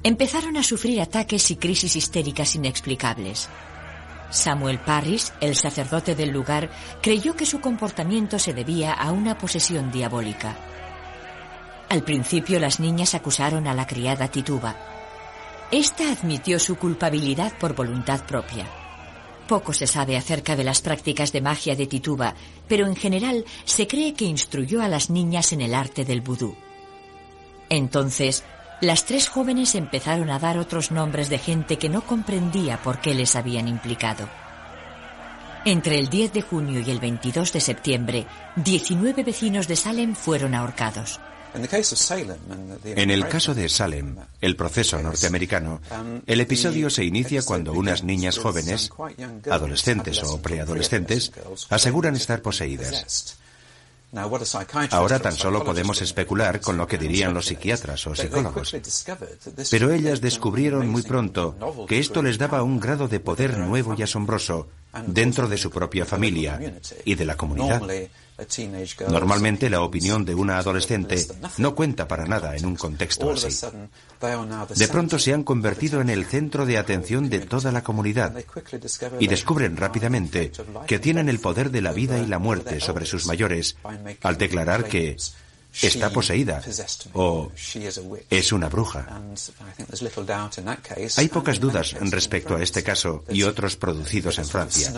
Empezaron 0.02 0.56
a 0.56 0.64
sufrir 0.64 1.00
ataques 1.00 1.48
y 1.52 1.56
crisis 1.56 1.94
histéricas 1.94 2.56
inexplicables. 2.56 3.48
Samuel 4.30 4.80
Parris, 4.80 5.32
el 5.40 5.54
sacerdote 5.54 6.16
del 6.16 6.30
lugar, 6.30 6.70
creyó 7.00 7.36
que 7.36 7.46
su 7.46 7.60
comportamiento 7.60 8.40
se 8.40 8.52
debía 8.52 8.92
a 8.92 9.12
una 9.12 9.38
posesión 9.38 9.92
diabólica. 9.92 10.56
Al 11.88 12.02
principio 12.02 12.58
las 12.58 12.80
niñas 12.80 13.14
acusaron 13.14 13.66
a 13.68 13.74
la 13.74 13.86
criada 13.86 14.28
Tituba. 14.28 14.76
Esta 15.70 16.10
admitió 16.10 16.58
su 16.58 16.76
culpabilidad 16.76 17.52
por 17.58 17.74
voluntad 17.74 18.24
propia. 18.24 18.66
Poco 19.46 19.72
se 19.72 19.86
sabe 19.86 20.16
acerca 20.16 20.56
de 20.56 20.64
las 20.64 20.80
prácticas 20.80 21.30
de 21.32 21.40
magia 21.40 21.76
de 21.76 21.86
Tituba, 21.86 22.34
pero 22.66 22.86
en 22.86 22.96
general 22.96 23.44
se 23.64 23.86
cree 23.86 24.14
que 24.14 24.24
instruyó 24.24 24.82
a 24.82 24.88
las 24.88 25.10
niñas 25.10 25.52
en 25.52 25.60
el 25.60 25.74
arte 25.74 26.04
del 26.04 26.20
vudú. 26.20 26.56
Entonces, 27.68 28.42
las 28.80 29.04
tres 29.04 29.28
jóvenes 29.28 29.74
empezaron 29.76 30.30
a 30.30 30.40
dar 30.40 30.58
otros 30.58 30.90
nombres 30.90 31.28
de 31.28 31.38
gente 31.38 31.78
que 31.78 31.88
no 31.88 32.02
comprendía 32.02 32.82
por 32.82 33.00
qué 33.00 33.14
les 33.14 33.36
habían 33.36 33.68
implicado. 33.68 34.28
Entre 35.64 35.98
el 35.98 36.08
10 36.08 36.32
de 36.32 36.42
junio 36.42 36.80
y 36.80 36.90
el 36.90 37.00
22 37.00 37.52
de 37.52 37.60
septiembre, 37.60 38.26
19 38.56 39.22
vecinos 39.22 39.66
de 39.66 39.76
Salem 39.76 40.14
fueron 40.14 40.54
ahorcados. 40.54 41.20
En 42.84 43.10
el 43.10 43.28
caso 43.28 43.54
de 43.54 43.68
Salem, 43.68 44.16
el 44.40 44.56
proceso 44.56 45.00
norteamericano, 45.00 45.80
el 46.26 46.40
episodio 46.40 46.90
se 46.90 47.04
inicia 47.04 47.42
cuando 47.42 47.72
unas 47.72 48.02
niñas 48.02 48.38
jóvenes, 48.38 48.90
adolescentes 49.50 50.22
o 50.22 50.40
preadolescentes, 50.40 51.32
aseguran 51.70 52.16
estar 52.16 52.42
poseídas. 52.42 53.36
Ahora 54.90 55.18
tan 55.18 55.32
solo 55.32 55.64
podemos 55.64 56.00
especular 56.00 56.60
con 56.60 56.76
lo 56.76 56.86
que 56.86 56.96
dirían 56.96 57.34
los 57.34 57.46
psiquiatras 57.46 58.06
o 58.06 58.14
psicólogos. 58.14 58.74
Pero 59.70 59.92
ellas 59.92 60.20
descubrieron 60.20 60.88
muy 60.88 61.02
pronto 61.02 61.86
que 61.88 61.98
esto 61.98 62.22
les 62.22 62.38
daba 62.38 62.62
un 62.62 62.80
grado 62.80 63.08
de 63.08 63.20
poder 63.20 63.58
nuevo 63.58 63.94
y 63.98 64.02
asombroso 64.02 64.68
dentro 65.06 65.48
de 65.48 65.58
su 65.58 65.70
propia 65.70 66.06
familia 66.06 66.80
y 67.04 67.14
de 67.14 67.24
la 67.24 67.36
comunidad. 67.36 67.82
Normalmente 69.08 69.70
la 69.70 69.80
opinión 69.80 70.24
de 70.24 70.34
una 70.34 70.58
adolescente 70.58 71.26
no 71.58 71.74
cuenta 71.74 72.06
para 72.06 72.26
nada 72.26 72.54
en 72.54 72.66
un 72.66 72.76
contexto 72.76 73.30
así. 73.30 73.66
De 74.74 74.88
pronto 74.88 75.18
se 75.18 75.32
han 75.32 75.42
convertido 75.42 76.00
en 76.00 76.10
el 76.10 76.26
centro 76.26 76.66
de 76.66 76.76
atención 76.76 77.30
de 77.30 77.40
toda 77.40 77.72
la 77.72 77.82
comunidad 77.82 78.34
y 79.18 79.26
descubren 79.26 79.76
rápidamente 79.76 80.52
que 80.86 80.98
tienen 80.98 81.28
el 81.28 81.40
poder 81.40 81.70
de 81.70 81.82
la 81.82 81.92
vida 81.92 82.18
y 82.18 82.26
la 82.26 82.38
muerte 82.38 82.80
sobre 82.80 83.06
sus 83.06 83.26
mayores 83.26 83.76
al 84.22 84.36
declarar 84.36 84.84
que 84.84 85.16
está 85.82 86.10
poseída 86.10 86.62
o 87.14 87.50
es 88.30 88.52
una 88.52 88.68
bruja. 88.68 89.22
Hay 91.16 91.28
pocas 91.28 91.60
dudas 91.60 91.92
respecto 92.00 92.56
a 92.56 92.62
este 92.62 92.82
caso 92.82 93.24
y 93.28 93.42
otros 93.42 93.76
producidos 93.76 94.38
en 94.38 94.46
Francia. 94.46 94.92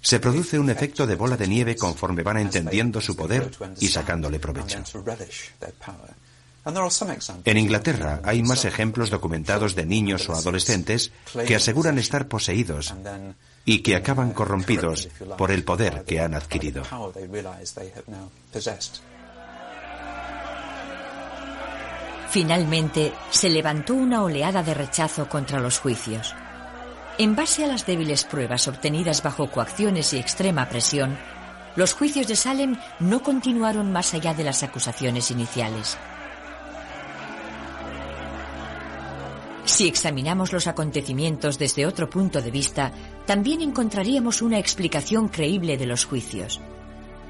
Se 0.00 0.18
produce 0.18 0.58
un 0.58 0.70
efecto 0.70 1.06
de 1.06 1.14
bola 1.14 1.36
de 1.36 1.46
nieve 1.46 1.76
conforme 1.76 2.22
van 2.22 2.38
entendiendo 2.38 3.00
su 3.00 3.14
poder 3.14 3.50
y 3.78 3.88
sacándole 3.88 4.40
provecho. 4.40 4.82
En 7.44 7.56
Inglaterra 7.56 8.20
hay 8.22 8.42
más 8.42 8.64
ejemplos 8.64 9.10
documentados 9.10 9.74
de 9.74 9.86
niños 9.86 10.28
o 10.28 10.34
adolescentes 10.34 11.10
que 11.46 11.56
aseguran 11.56 11.98
estar 11.98 12.28
poseídos 12.28 12.94
y 13.64 13.82
que 13.82 13.96
acaban 13.96 14.32
corrompidos 14.32 15.08
por 15.38 15.50
el 15.50 15.64
poder 15.64 16.04
que 16.04 16.20
han 16.20 16.34
adquirido. 16.34 16.82
Finalmente, 22.30 23.12
se 23.30 23.50
levantó 23.50 23.94
una 23.94 24.22
oleada 24.22 24.62
de 24.62 24.74
rechazo 24.74 25.28
contra 25.28 25.58
los 25.58 25.78
juicios. 25.80 26.34
En 27.20 27.36
base 27.36 27.62
a 27.62 27.66
las 27.66 27.84
débiles 27.84 28.24
pruebas 28.24 28.66
obtenidas 28.66 29.22
bajo 29.22 29.50
coacciones 29.50 30.14
y 30.14 30.16
extrema 30.16 30.70
presión, 30.70 31.18
los 31.76 31.92
juicios 31.92 32.26
de 32.26 32.34
Salem 32.34 32.78
no 32.98 33.22
continuaron 33.22 33.92
más 33.92 34.14
allá 34.14 34.32
de 34.32 34.42
las 34.42 34.62
acusaciones 34.62 35.30
iniciales. 35.30 35.98
Si 39.66 39.86
examinamos 39.86 40.54
los 40.54 40.66
acontecimientos 40.66 41.58
desde 41.58 41.84
otro 41.84 42.08
punto 42.08 42.40
de 42.40 42.50
vista, 42.50 42.90
también 43.26 43.60
encontraríamos 43.60 44.40
una 44.40 44.58
explicación 44.58 45.28
creíble 45.28 45.76
de 45.76 45.84
los 45.84 46.06
juicios. 46.06 46.58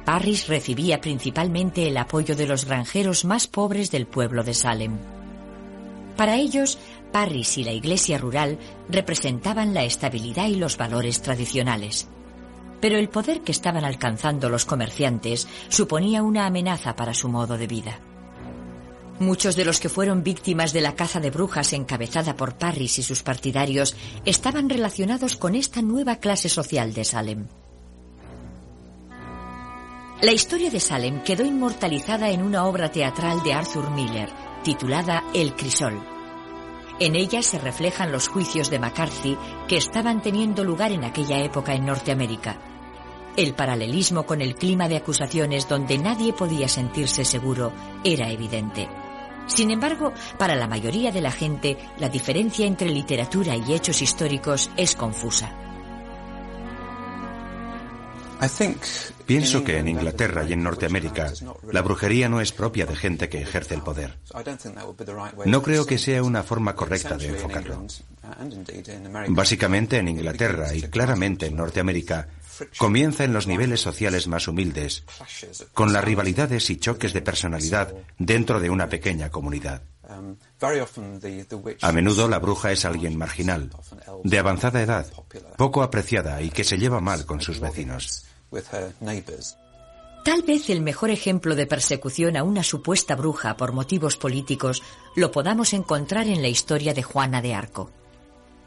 Parris 0.05 0.47
recibía 0.47 1.01
principalmente 1.01 1.89
el 1.89 1.97
apoyo 1.97 2.37
de 2.37 2.47
los 2.47 2.65
granjeros 2.65 3.25
más 3.25 3.49
pobres 3.49 3.91
del 3.91 4.07
pueblo 4.07 4.45
de 4.45 4.55
Salem. 4.55 4.99
Para 6.17 6.37
ellos, 6.37 6.79
Parris 7.11 7.59
y 7.59 7.65
la 7.65 7.73
iglesia 7.73 8.19
rural 8.19 8.59
representaban 8.89 9.75
la 9.75 9.85
estabilidad 9.85 10.47
y 10.49 10.57
los 10.57 10.77
valores 10.77 11.23
tradicionales. 11.23 12.09
Pero 12.81 12.99
el 12.99 13.09
poder 13.09 13.43
que 13.43 13.53
estaban 13.53 13.85
alcanzando 13.85 14.49
los 14.49 14.65
comerciantes 14.65 15.49
suponía 15.69 16.23
una 16.23 16.47
amenaza 16.47 16.97
para 16.97 17.15
su 17.15 17.29
modo 17.29 17.59
de 17.59 17.67
vida. 17.67 18.01
Muchos 19.19 19.55
de 19.55 19.67
los 19.67 19.81
que 19.81 19.91
fueron 19.91 20.23
víctimas 20.23 20.73
de 20.73 20.81
la 20.81 20.95
caza 20.95 21.21
de 21.21 21.31
brujas 21.31 21.75
encabezada 21.75 22.37
por 22.37 22.55
Parris 22.55 22.99
y 22.99 23.03
sus 23.03 23.23
partidarios 23.23 23.95
estaban 24.25 24.71
relacionados 24.71 25.37
con 25.37 25.55
esta 25.55 25.83
nueva 25.83 26.17
clase 26.17 26.49
social 26.49 26.95
de 26.95 27.05
Salem. 27.05 27.47
La 30.23 30.33
historia 30.33 30.71
de 30.71 30.81
Salem 30.81 31.23
quedó 31.23 31.45
inmortalizada 31.45 32.31
en 32.31 32.43
una 32.43 32.65
obra 32.65 32.91
teatral 32.91 33.43
de 33.43 33.55
Arthur 33.55 33.91
Miller, 33.91 34.29
titulada 34.63 35.25
El 35.35 35.55
Crisol. 35.55 36.10
En 37.01 37.17
ella 37.17 37.43
se 37.43 37.59
reflejan 37.59 38.13
los 38.13 38.29
juicios 38.29 38.69
de 38.69 38.79
McCarthy 38.79 39.39
que 39.67 39.79
estaban 39.79 40.21
teniendo 40.21 40.65
lugar 40.65 40.93
en 40.93 41.03
aquella 41.03 41.39
época 41.39 41.73
en 41.73 41.87
Norteamérica. 41.87 42.59
El 43.39 43.55
paralelismo 43.55 44.27
con 44.27 44.43
el 44.43 44.55
clima 44.55 44.87
de 44.87 44.97
acusaciones 44.97 45.67
donde 45.67 45.97
nadie 45.97 46.35
podía 46.35 46.69
sentirse 46.69 47.25
seguro 47.25 47.73
era 48.05 48.31
evidente. 48.31 48.87
Sin 49.47 49.71
embargo, 49.71 50.13
para 50.37 50.55
la 50.55 50.67
mayoría 50.67 51.11
de 51.11 51.23
la 51.23 51.33
gente, 51.33 51.79
la 51.99 52.11
diferencia 52.11 52.67
entre 52.67 52.91
literatura 52.91 53.57
y 53.57 53.73
hechos 53.73 54.03
históricos 54.03 54.71
es 54.77 54.95
confusa. 54.95 55.70
Pienso 59.27 59.65
que 59.65 59.79
en 59.79 59.89
Inglaterra 59.89 60.45
y 60.45 60.53
en 60.53 60.63
Norteamérica 60.63 61.33
la 61.71 61.83
brujería 61.83 62.29
no 62.29 62.41
es 62.41 62.53
propia 62.53 62.87
de 62.87 62.97
gente 62.97 63.29
que 63.29 63.43
ejerce 63.43 63.75
el 63.75 63.83
poder. 63.83 64.19
No 65.47 65.63
creo 65.63 65.87
que 65.87 65.99
sea 65.99 66.23
una 66.23 66.43
forma 66.43 66.75
correcta 66.75 67.17
de 67.17 67.29
enfocarlo. 67.29 67.87
Básicamente 69.29 69.99
en 69.99 70.09
Inglaterra 70.09 70.75
y 70.75 70.83
claramente 70.83 71.47
en 71.47 71.57
Norteamérica 71.57 72.29
comienza 72.79 73.25
en 73.25 73.33
los 73.33 73.47
niveles 73.47 73.81
sociales 73.81 74.27
más 74.29 74.49
humildes, 74.49 75.05
con 75.73 75.93
las 75.93 76.05
rivalidades 76.05 76.71
y 76.71 76.77
choques 76.77 77.13
de 77.13 77.23
personalidad 77.23 77.95
dentro 78.19 78.61
de 78.61 78.71
una 78.71 78.89
pequeña 78.89 79.31
comunidad. 79.31 79.83
A 81.83 81.93
menudo 81.93 82.29
la 82.29 82.39
bruja 82.39 82.73
es 82.73 82.85
alguien 82.85 83.17
marginal, 83.17 83.71
de 84.25 84.39
avanzada 84.39 84.83
edad, 84.83 85.07
poco 85.57 85.83
apreciada 85.83 86.43
y 86.43 86.51
que 86.51 86.65
se 86.65 86.79
lleva 86.79 87.01
mal 87.01 87.25
con 87.27 87.41
sus 87.41 87.61
vecinos. 87.61 88.27
Tal 90.25 90.43
vez 90.43 90.69
el 90.69 90.83
mejor 90.83 91.11
ejemplo 91.11 91.55
de 91.55 91.67
persecución 91.67 92.37
a 92.37 92.43
una 92.43 92.63
supuesta 92.63 93.17
bruja 93.17 93.57
por 93.57 93.73
motivos 93.73 94.17
políticos 94.17 94.83
lo 95.17 95.31
podamos 95.31 95.73
encontrar 95.73 96.29
en 96.29 96.43
la 96.43 96.49
historia 96.49 96.93
de 96.93 97.03
Juana 97.03 97.41
de 97.41 97.55
Arco. 97.55 97.91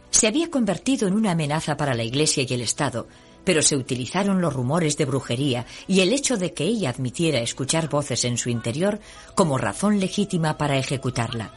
Se 0.10 0.28
había 0.28 0.50
convertido 0.50 1.08
en 1.08 1.14
una 1.14 1.32
amenaza 1.32 1.78
para 1.78 1.94
la 1.94 2.04
Iglesia 2.04 2.46
y 2.48 2.54
el 2.54 2.62
Estado, 2.62 3.08
pero 3.44 3.62
se 3.62 3.76
utilizaron 3.76 4.42
los 4.42 4.54
rumores 4.54 4.98
de 4.98 5.06
brujería 5.06 5.66
y 5.88 6.00
el 6.00 6.14
hecho 6.14 6.38
de 6.38 6.54
que 6.54 6.64
ella 6.64 6.90
admitiera 6.90 7.40
escuchar 7.40 7.90
voces 7.90 8.24
en 8.26 8.38
su 8.38 8.50
interior 8.50 9.00
como 9.36 9.58
razón 9.58 10.00
legítima 10.00 10.58
para 10.58 10.78
ejecutarla. 10.78 11.52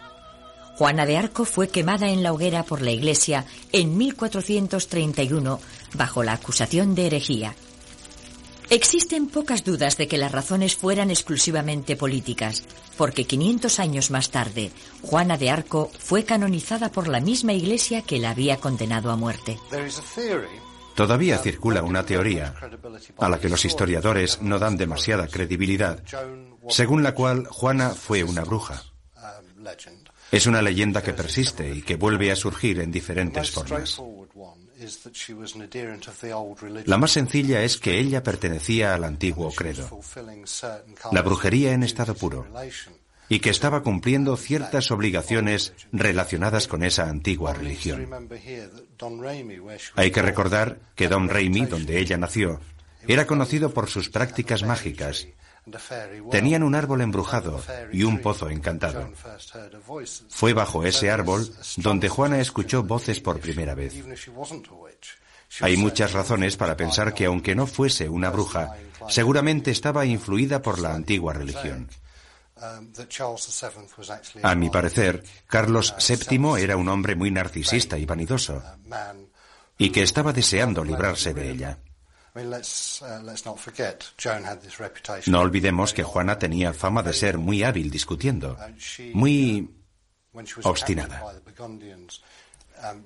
Juana 0.77 1.07
de 1.07 1.17
Arco 1.17 1.47
fue 1.47 1.69
quemada 1.69 2.11
en 2.11 2.23
la 2.23 2.33
hoguera 2.33 2.65
por 2.65 2.83
la 2.83 2.91
Iglesia 2.91 3.47
en 3.73 3.97
1431 3.97 5.59
bajo 5.95 6.23
la 6.23 6.35
acusación 6.35 6.95
de 6.95 7.07
herejía. 7.07 7.55
Existen 8.69 9.29
pocas 9.29 9.63
dudas 9.63 9.97
de 9.97 10.09
que 10.09 10.19
las 10.19 10.33
razones 10.33 10.75
fueran 10.75 11.11
exclusivamente 11.11 11.95
políticas, 11.95 12.65
porque 12.97 13.25
500 13.25 13.79
años 13.79 14.11
más 14.11 14.31
tarde, 14.31 14.73
Juana 15.03 15.39
de 15.39 15.51
Arco 15.51 15.91
fue 15.99 16.25
canonizada 16.25 16.91
por 16.91 17.07
la 17.07 17.21
misma 17.21 17.53
iglesia 17.53 18.03
que 18.03 18.19
la 18.19 18.31
había 18.31 18.57
condenado 18.57 19.13
a 19.13 19.17
muerte. 19.17 19.57
Todavía 20.97 21.39
circula 21.39 21.83
una 21.83 22.05
teoría, 22.05 22.55
a 23.19 23.29
la 23.29 23.39
que 23.39 23.49
los 23.49 23.65
historiadores 23.65 24.43
no 24.43 24.59
dan 24.59 24.77
demasiada 24.77 25.29
credibilidad, 25.29 26.03
según 26.69 27.05
la 27.05 27.15
cual 27.15 27.47
Juana 27.47 27.91
fue 27.91 28.25
una 28.25 28.43
bruja. 28.43 28.83
Es 30.33 30.47
una 30.47 30.61
leyenda 30.61 31.03
que 31.03 31.13
persiste 31.13 31.73
y 31.73 31.83
que 31.83 31.95
vuelve 31.95 32.33
a 32.33 32.37
surgir 32.37 32.81
en 32.81 32.91
diferentes 32.91 33.51
formas. 33.51 34.01
La 36.85 36.99
más 36.99 37.11
sencilla 37.13 37.63
es 37.63 37.79
que 37.79 37.99
ella 37.99 38.23
pertenecía 38.23 38.95
al 38.95 39.05
antiguo 39.05 39.53
credo, 39.53 40.01
la 41.13 41.23
brujería 41.23 41.73
en 41.73 41.83
estado 41.83 42.15
puro, 42.15 42.47
y 43.29 43.41
que 43.41 43.51
estaba 43.51 43.83
cumpliendo 43.83 44.37
ciertas 44.37 44.91
obligaciones 44.91 45.73
relacionadas 45.93 46.69
con 46.69 46.83
esa 46.83 47.09
antigua 47.09 47.55
religión. 47.55 48.09
Hay 49.97 50.11
que 50.11 50.23
recordar 50.23 50.79
que 50.95 51.09
Don 51.09 51.29
Raimi, 51.29 51.67
donde 51.67 51.99
ella 51.99 52.19
nació, 52.19 52.61
era 53.09 53.27
conocido 53.27 53.73
por 53.73 53.89
sus 53.89 54.09
prácticas 54.09 54.63
mágicas 54.63 55.29
Tenían 56.31 56.63
un 56.63 56.75
árbol 56.75 57.01
embrujado 57.01 57.63
y 57.93 58.05
un 58.05 58.21
pozo 58.21 58.49
encantado. 58.49 59.11
Fue 60.29 60.53
bajo 60.53 60.85
ese 60.85 61.11
árbol 61.11 61.51
donde 61.77 62.09
Juana 62.09 62.41
escuchó 62.41 62.83
voces 62.85 63.21
por 63.21 63.41
primera 63.41 63.75
vez. 63.75 63.95
Hay 65.61 65.77
muchas 65.77 66.13
razones 66.13 66.57
para 66.57 66.77
pensar 66.77 67.15
que 67.15 67.27
aunque 67.27 67.55
no 67.55 67.67
fuese 67.67 68.09
una 68.09 68.31
bruja, 68.31 68.77
seguramente 69.09 69.71
estaba 69.71 70.05
influida 70.05 70.63
por 70.63 70.79
la 70.79 70.95
antigua 70.95 71.33
religión. 71.33 71.89
A 74.43 74.55
mi 74.55 74.71
parecer, 74.71 75.23
Carlos 75.47 75.95
VII 75.99 76.63
era 76.63 76.77
un 76.77 76.89
hombre 76.89 77.15
muy 77.15 77.31
narcisista 77.31 77.99
y 77.99 78.07
vanidoso, 78.07 78.63
y 79.77 79.91
que 79.91 80.03
estaba 80.03 80.33
deseando 80.33 80.83
librarse 80.85 81.35
de 81.35 81.51
ella. 81.51 81.79
No 85.27 85.41
olvidemos 85.41 85.95
que 85.95 86.03
Juana 86.03 86.39
tenía 86.39 86.73
fama 86.73 87.03
de 87.03 87.13
ser 87.13 87.39
muy 87.39 87.63
hábil 87.63 87.91
discutiendo, 87.91 88.57
muy 89.15 89.71
obstinada. 90.63 91.23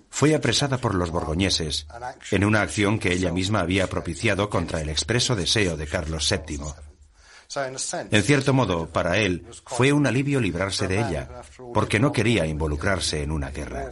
Fue 0.09 0.35
apresada 0.35 0.79
por 0.79 0.95
los 0.95 1.11
borgoñeses 1.11 1.87
en 2.31 2.45
una 2.45 2.63
acción 2.63 2.99
que 2.99 3.13
ella 3.13 3.33
misma 3.33 3.61
había 3.61 3.89
propiciado 3.89 4.51
contra 4.51 4.81
el 4.81 4.89
expreso 4.89 5.37
deseo 5.37 5.77
de 5.77 5.87
Carlos 5.87 6.29
VII. 6.29 6.61
En 8.11 8.23
cierto 8.23 8.53
modo, 8.53 8.89
para 8.89 9.19
él, 9.19 9.47
fue 9.65 9.93
un 9.93 10.07
alivio 10.07 10.41
librarse 10.41 10.87
de 10.87 11.01
ella, 11.01 11.43
porque 11.75 11.99
no 11.99 12.13
quería 12.13 12.47
involucrarse 12.47 13.23
en 13.23 13.33
una 13.33 13.51
guerra. 13.51 13.91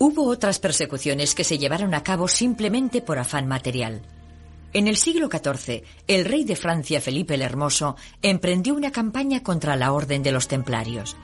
Hubo 0.00 0.26
otras 0.26 0.60
persecuciones 0.60 1.34
que 1.34 1.42
se 1.42 1.58
llevaron 1.58 1.92
a 1.92 2.04
cabo 2.04 2.28
simplemente 2.28 3.02
por 3.02 3.18
afán 3.18 3.48
material. 3.48 4.02
En 4.72 4.86
el 4.86 4.96
siglo 4.96 5.28
XIV, 5.28 5.82
el 6.06 6.24
rey 6.24 6.44
de 6.44 6.54
Francia, 6.54 7.00
Felipe 7.00 7.34
el 7.34 7.42
Hermoso, 7.42 7.96
emprendió 8.22 8.74
una 8.74 8.92
campaña 8.92 9.42
contra 9.42 9.74
la 9.74 9.92
Orden 9.92 10.22
de 10.22 10.30
los 10.30 10.46
Templarios. 10.46 11.16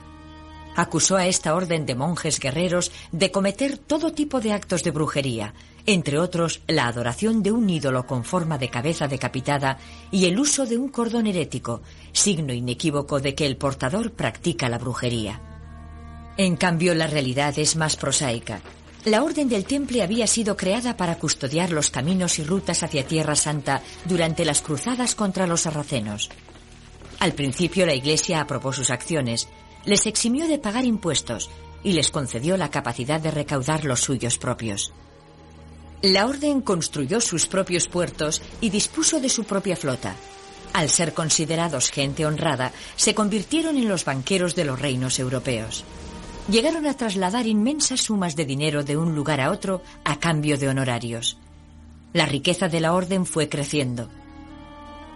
Acusó 0.75 1.15
a 1.15 1.29
esta 1.29 1.55
orden 1.55 1.87
de 1.87 1.95
monjes 1.95 2.41
guerreros 2.41 2.91
de 3.13 3.31
cometer 3.31 3.79
todo 3.79 4.13
tipo 4.13 4.41
de 4.41 4.53
actos 4.53 4.83
de 4.83 4.91
brujería, 4.91 5.55
entre 5.87 6.19
otros 6.19 6.63
la 6.67 6.89
adoración 6.89 7.45
de 7.45 7.53
un 7.53 7.71
ídolo 7.71 8.07
con 8.07 8.25
forma 8.25 8.59
de 8.59 8.71
cabeza 8.71 9.07
decapitada 9.07 9.79
y 10.11 10.25
el 10.25 10.41
uso 10.41 10.67
de 10.67 10.79
un 10.79 10.89
cordón 10.89 11.29
herético, 11.29 11.83
signo 12.13 12.53
inequívoco 12.53 13.21
de 13.21 13.37
que 13.37 13.47
el 13.47 13.57
portador 13.57 14.15
practica 14.15 14.69
la 14.69 14.79
brujería. 14.79 15.54
En 16.37 16.57
cambio, 16.57 16.94
la 16.97 17.07
realidad 17.07 17.57
es 17.59 17.77
más 17.77 17.97
prosaica. 17.97 18.61
La 19.05 19.23
Orden 19.23 19.49
del 19.49 19.66
Temple 19.66 20.03
había 20.03 20.27
sido 20.27 20.57
creada 20.57 20.97
para 20.97 21.16
custodiar 21.16 21.70
los 21.70 21.90
caminos 21.90 22.38
y 22.40 22.44
rutas 22.44 22.83
hacia 22.83 23.07
Tierra 23.07 23.37
Santa 23.37 23.83
durante 24.07 24.44
las 24.44 24.61
cruzadas 24.61 25.14
contra 25.14 25.47
los 25.47 25.62
sarracenos. 25.62 26.31
Al 27.20 27.35
principio 27.35 27.87
la 27.87 27.94
Iglesia 27.94 28.40
aprobó 28.40 28.73
sus 28.73 28.90
acciones, 28.90 29.47
les 29.85 30.07
eximió 30.07 30.49
de 30.49 30.59
pagar 30.59 30.85
impuestos 30.85 31.51
y 31.85 31.92
les 31.92 32.11
concedió 32.11 32.57
la 32.57 32.70
capacidad 32.70 33.20
de 33.20 33.31
recaudar 33.31 33.85
los 33.85 34.01
suyos 34.01 34.38
propios. 34.38 34.92
La 36.03 36.27
Orden 36.27 36.62
construyó 36.62 37.20
sus 37.20 37.47
propios 37.47 37.87
puertos 37.87 38.42
y 38.61 38.70
dispuso 38.70 39.20
de 39.20 39.29
su 39.29 39.44
propia 39.44 39.77
flota. 39.77 40.16
Al 40.73 40.90
ser 40.90 41.14
considerados 41.14 41.90
gente 41.90 42.27
honrada, 42.27 42.73
se 42.97 43.14
convirtieron 43.14 43.77
en 43.77 43.88
los 43.88 44.05
banqueros 44.05 44.57
de 44.57 44.64
los 44.64 44.81
reinos 44.81 45.18
europeos 45.20 45.85
llegaron 46.48 46.87
a 46.87 46.94
trasladar 46.94 47.46
inmensas 47.46 48.00
sumas 48.02 48.37
de 48.37 48.44
dinero 48.44 48.85
de 48.85 48.96
un 48.96 49.14
lugar 49.14 49.40
a 49.40 49.50
otro 49.50 49.83
a 50.04 50.18
cambio 50.18 50.59
de 50.59 50.68
honorarios. 50.68 51.38
La 52.12 52.26
riqueza 52.26 52.68
de 52.68 52.80
la 52.80 52.92
orden 52.94 53.26
fue 53.26 53.48
creciendo. 53.48 54.09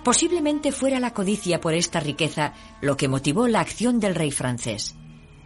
Posiblemente 0.04 0.72
fuera 0.72 1.00
la 1.00 1.12
codicia 1.12 1.60
por 1.60 1.74
esta 1.74 2.00
riqueza 2.00 2.54
lo 2.80 2.96
que 2.96 3.08
motivó 3.08 3.46
la 3.46 3.60
acción 3.60 4.00
del 4.00 4.14
rey 4.14 4.30
francés. 4.30 4.94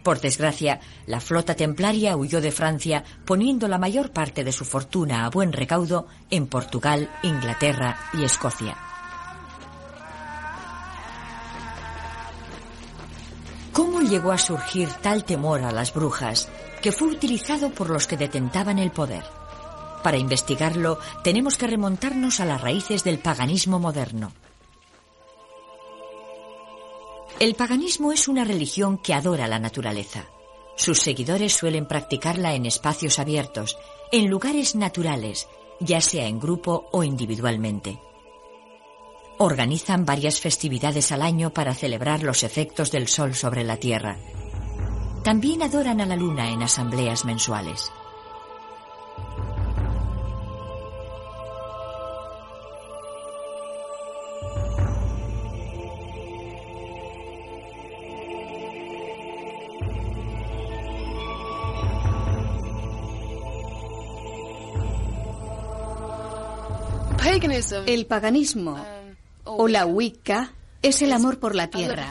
Por 0.03 0.19
desgracia, 0.19 0.79
la 1.05 1.19
flota 1.19 1.55
templaria 1.55 2.17
huyó 2.17 2.41
de 2.41 2.51
Francia 2.51 3.03
poniendo 3.25 3.67
la 3.67 3.77
mayor 3.77 4.11
parte 4.11 4.43
de 4.43 4.51
su 4.51 4.65
fortuna 4.65 5.25
a 5.25 5.29
buen 5.29 5.53
recaudo 5.53 6.07
en 6.29 6.47
Portugal, 6.47 7.09
Inglaterra 7.23 7.97
y 8.13 8.23
Escocia. 8.23 8.92
¿Cómo 13.73 14.01
llegó 14.01 14.31
a 14.31 14.37
surgir 14.37 14.87
tal 15.01 15.25
temor 15.25 15.63
a 15.63 15.71
las 15.71 15.95
brujas 15.95 16.47
que 16.83 16.91
fue 16.91 17.07
utilizado 17.07 17.71
por 17.71 17.89
los 17.89 18.05
que 18.05 18.17
detentaban 18.17 18.77
el 18.77 18.91
poder? 18.91 19.23
Para 20.03 20.17
investigarlo, 20.17 20.99
tenemos 21.23 21.57
que 21.57 21.65
remontarnos 21.65 22.39
a 22.39 22.45
las 22.45 22.61
raíces 22.61 23.03
del 23.03 23.17
paganismo 23.17 23.79
moderno. 23.79 24.31
El 27.39 27.55
paganismo 27.55 28.11
es 28.11 28.27
una 28.27 28.43
religión 28.43 28.99
que 28.99 29.15
adora 29.15 29.47
la 29.47 29.57
naturaleza. 29.57 30.27
Sus 30.77 30.99
seguidores 30.99 31.53
suelen 31.53 31.87
practicarla 31.87 32.53
en 32.53 32.67
espacios 32.67 33.17
abiertos, 33.17 33.75
en 34.11 34.29
lugares 34.29 34.75
naturales, 34.75 35.47
ya 35.79 35.99
sea 35.99 36.27
en 36.27 36.39
grupo 36.39 36.89
o 36.91 37.03
individualmente. 37.03 37.99
Organizan 39.37 40.05
varias 40.05 40.39
festividades 40.39 41.11
al 41.11 41.21
año 41.21 41.51
para 41.51 41.73
celebrar 41.73 42.23
los 42.23 42.43
efectos 42.43 42.91
del 42.91 43.07
sol 43.07 43.35
sobre 43.35 43.63
la 43.63 43.77
Tierra. 43.77 44.17
También 45.23 45.63
adoran 45.63 46.01
a 46.01 46.05
la 46.05 46.15
luna 46.15 46.51
en 46.51 46.63
asambleas 46.63 47.25
mensuales. 47.25 47.91
El 67.85 68.07
paganismo 68.07 68.77
o 69.43 69.67
la 69.67 69.85
Wicca 69.85 70.53
es 70.81 71.01
el 71.01 71.13
amor 71.13 71.39
por 71.39 71.55
la 71.55 71.69
tierra, 71.69 72.09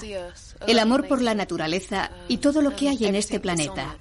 el 0.67 0.79
amor 0.79 1.07
por 1.07 1.23
la 1.23 1.35
naturaleza 1.35 2.11
y 2.29 2.39
todo 2.39 2.63
lo 2.63 2.75
que 2.75 2.89
hay 2.89 3.05
en 3.07 3.15
este 3.15 3.41
planeta. 3.41 3.99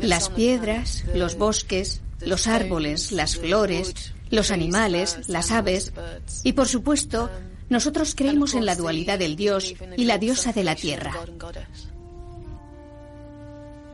Las 0.00 0.30
piedras, 0.30 1.04
los 1.14 1.36
bosques, 1.36 2.00
los 2.20 2.46
árboles, 2.46 3.12
las 3.12 3.36
flores, 3.36 4.14
los 4.30 4.50
animales, 4.50 5.28
las 5.28 5.50
aves 5.50 5.92
y 6.42 6.52
por 6.52 6.68
supuesto, 6.68 7.30
nosotros 7.68 8.14
creemos 8.14 8.54
en 8.54 8.64
la 8.64 8.76
dualidad 8.76 9.18
del 9.18 9.36
dios 9.36 9.74
y 9.96 10.04
la 10.04 10.18
diosa 10.18 10.52
de 10.52 10.64
la 10.64 10.74
tierra. 10.74 11.12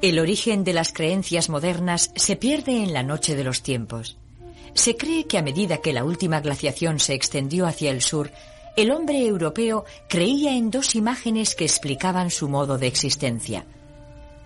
El 0.01 0.19
origen 0.19 0.65
de 0.65 0.75
las 0.75 0.93
creencias 0.93 1.49
modernas 1.49 2.11
se 2.15 2.37
pierde 2.37 2.83
en 2.83 2.93
la 2.93 3.03
noche 3.03 3.35
de 3.35 3.43
los 3.43 3.63
tiempos. 3.63 4.19
Se 4.75 4.97
cree 4.97 5.27
que 5.27 5.39
a 5.39 5.43
medida 5.43 5.79
que 5.79 5.93
la 5.93 6.05
última 6.05 6.41
glaciación 6.41 7.01
se 7.01 7.15
extendió 7.15 7.67
hacia 7.67 7.91
el 7.91 8.03
sur, 8.03 8.31
el 8.77 8.91
hombre 8.91 9.25
europeo 9.25 9.85
creía 10.09 10.57
en 10.57 10.71
dos 10.71 10.95
imágenes 10.95 11.55
que 11.55 11.65
explicaban 11.65 12.31
su 12.31 12.49
modo 12.49 12.79
de 12.79 12.87
existencia. 12.87 13.67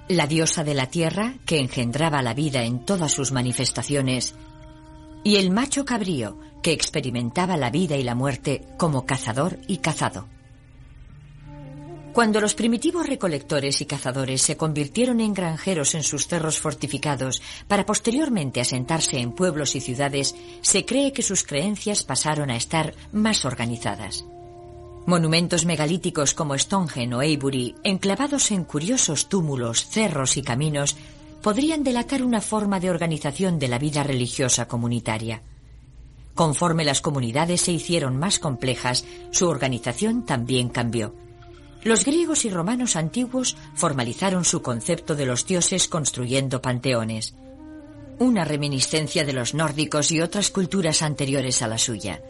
La 0.08 0.26
diosa 0.26 0.64
de 0.64 0.74
la 0.74 0.86
tierra, 0.86 1.34
que 1.46 1.58
engendraba 1.58 2.22
la 2.22 2.34
vida 2.34 2.62
en 2.64 2.84
todas 2.84 3.12
sus 3.12 3.32
manifestaciones, 3.32 4.34
y 5.24 5.36
el 5.36 5.50
macho 5.50 5.84
cabrío, 5.84 6.38
que 6.62 6.72
experimentaba 6.72 7.56
la 7.56 7.70
vida 7.70 7.96
y 7.96 8.02
la 8.02 8.14
muerte 8.14 8.66
como 8.76 9.06
cazador 9.06 9.58
y 9.66 9.78
cazado. 9.78 10.26
Cuando 12.18 12.40
los 12.40 12.56
primitivos 12.56 13.06
recolectores 13.06 13.80
y 13.80 13.86
cazadores 13.86 14.42
se 14.42 14.56
convirtieron 14.56 15.20
en 15.20 15.32
granjeros 15.32 15.94
en 15.94 16.02
sus 16.02 16.26
cerros 16.26 16.58
fortificados 16.58 17.40
para 17.68 17.86
posteriormente 17.86 18.60
asentarse 18.60 19.18
en 19.18 19.30
pueblos 19.30 19.76
y 19.76 19.80
ciudades, 19.80 20.34
se 20.60 20.84
cree 20.84 21.12
que 21.12 21.22
sus 21.22 21.44
creencias 21.44 22.02
pasaron 22.02 22.50
a 22.50 22.56
estar 22.56 22.92
más 23.12 23.44
organizadas. 23.44 24.24
Monumentos 25.06 25.64
megalíticos 25.64 26.34
como 26.34 26.58
Stonehenge 26.58 27.14
o 27.14 27.18
Avebury, 27.18 27.76
enclavados 27.84 28.50
en 28.50 28.64
curiosos 28.64 29.28
túmulos, 29.28 29.86
cerros 29.86 30.36
y 30.36 30.42
caminos, 30.42 30.96
podrían 31.40 31.84
delatar 31.84 32.24
una 32.24 32.40
forma 32.40 32.80
de 32.80 32.90
organización 32.90 33.60
de 33.60 33.68
la 33.68 33.78
vida 33.78 34.02
religiosa 34.02 34.66
comunitaria. 34.66 35.42
Conforme 36.34 36.84
las 36.84 37.00
comunidades 37.00 37.60
se 37.60 37.70
hicieron 37.70 38.16
más 38.16 38.40
complejas, 38.40 39.04
su 39.30 39.46
organización 39.46 40.26
también 40.26 40.68
cambió. 40.68 41.14
Los 41.88 42.04
griegos 42.04 42.44
y 42.44 42.50
romanos 42.50 42.96
antiguos 42.96 43.56
formalizaron 43.74 44.44
su 44.44 44.60
concepto 44.60 45.16
de 45.16 45.24
los 45.24 45.46
dioses 45.46 45.88
construyendo 45.88 46.60
panteones, 46.60 47.34
una 48.18 48.44
reminiscencia 48.44 49.24
de 49.24 49.32
los 49.32 49.54
nórdicos 49.54 50.12
y 50.12 50.20
otras 50.20 50.50
culturas 50.50 51.00
anteriores 51.00 51.62
a 51.62 51.66
la 51.66 51.78
suya. 51.78 52.22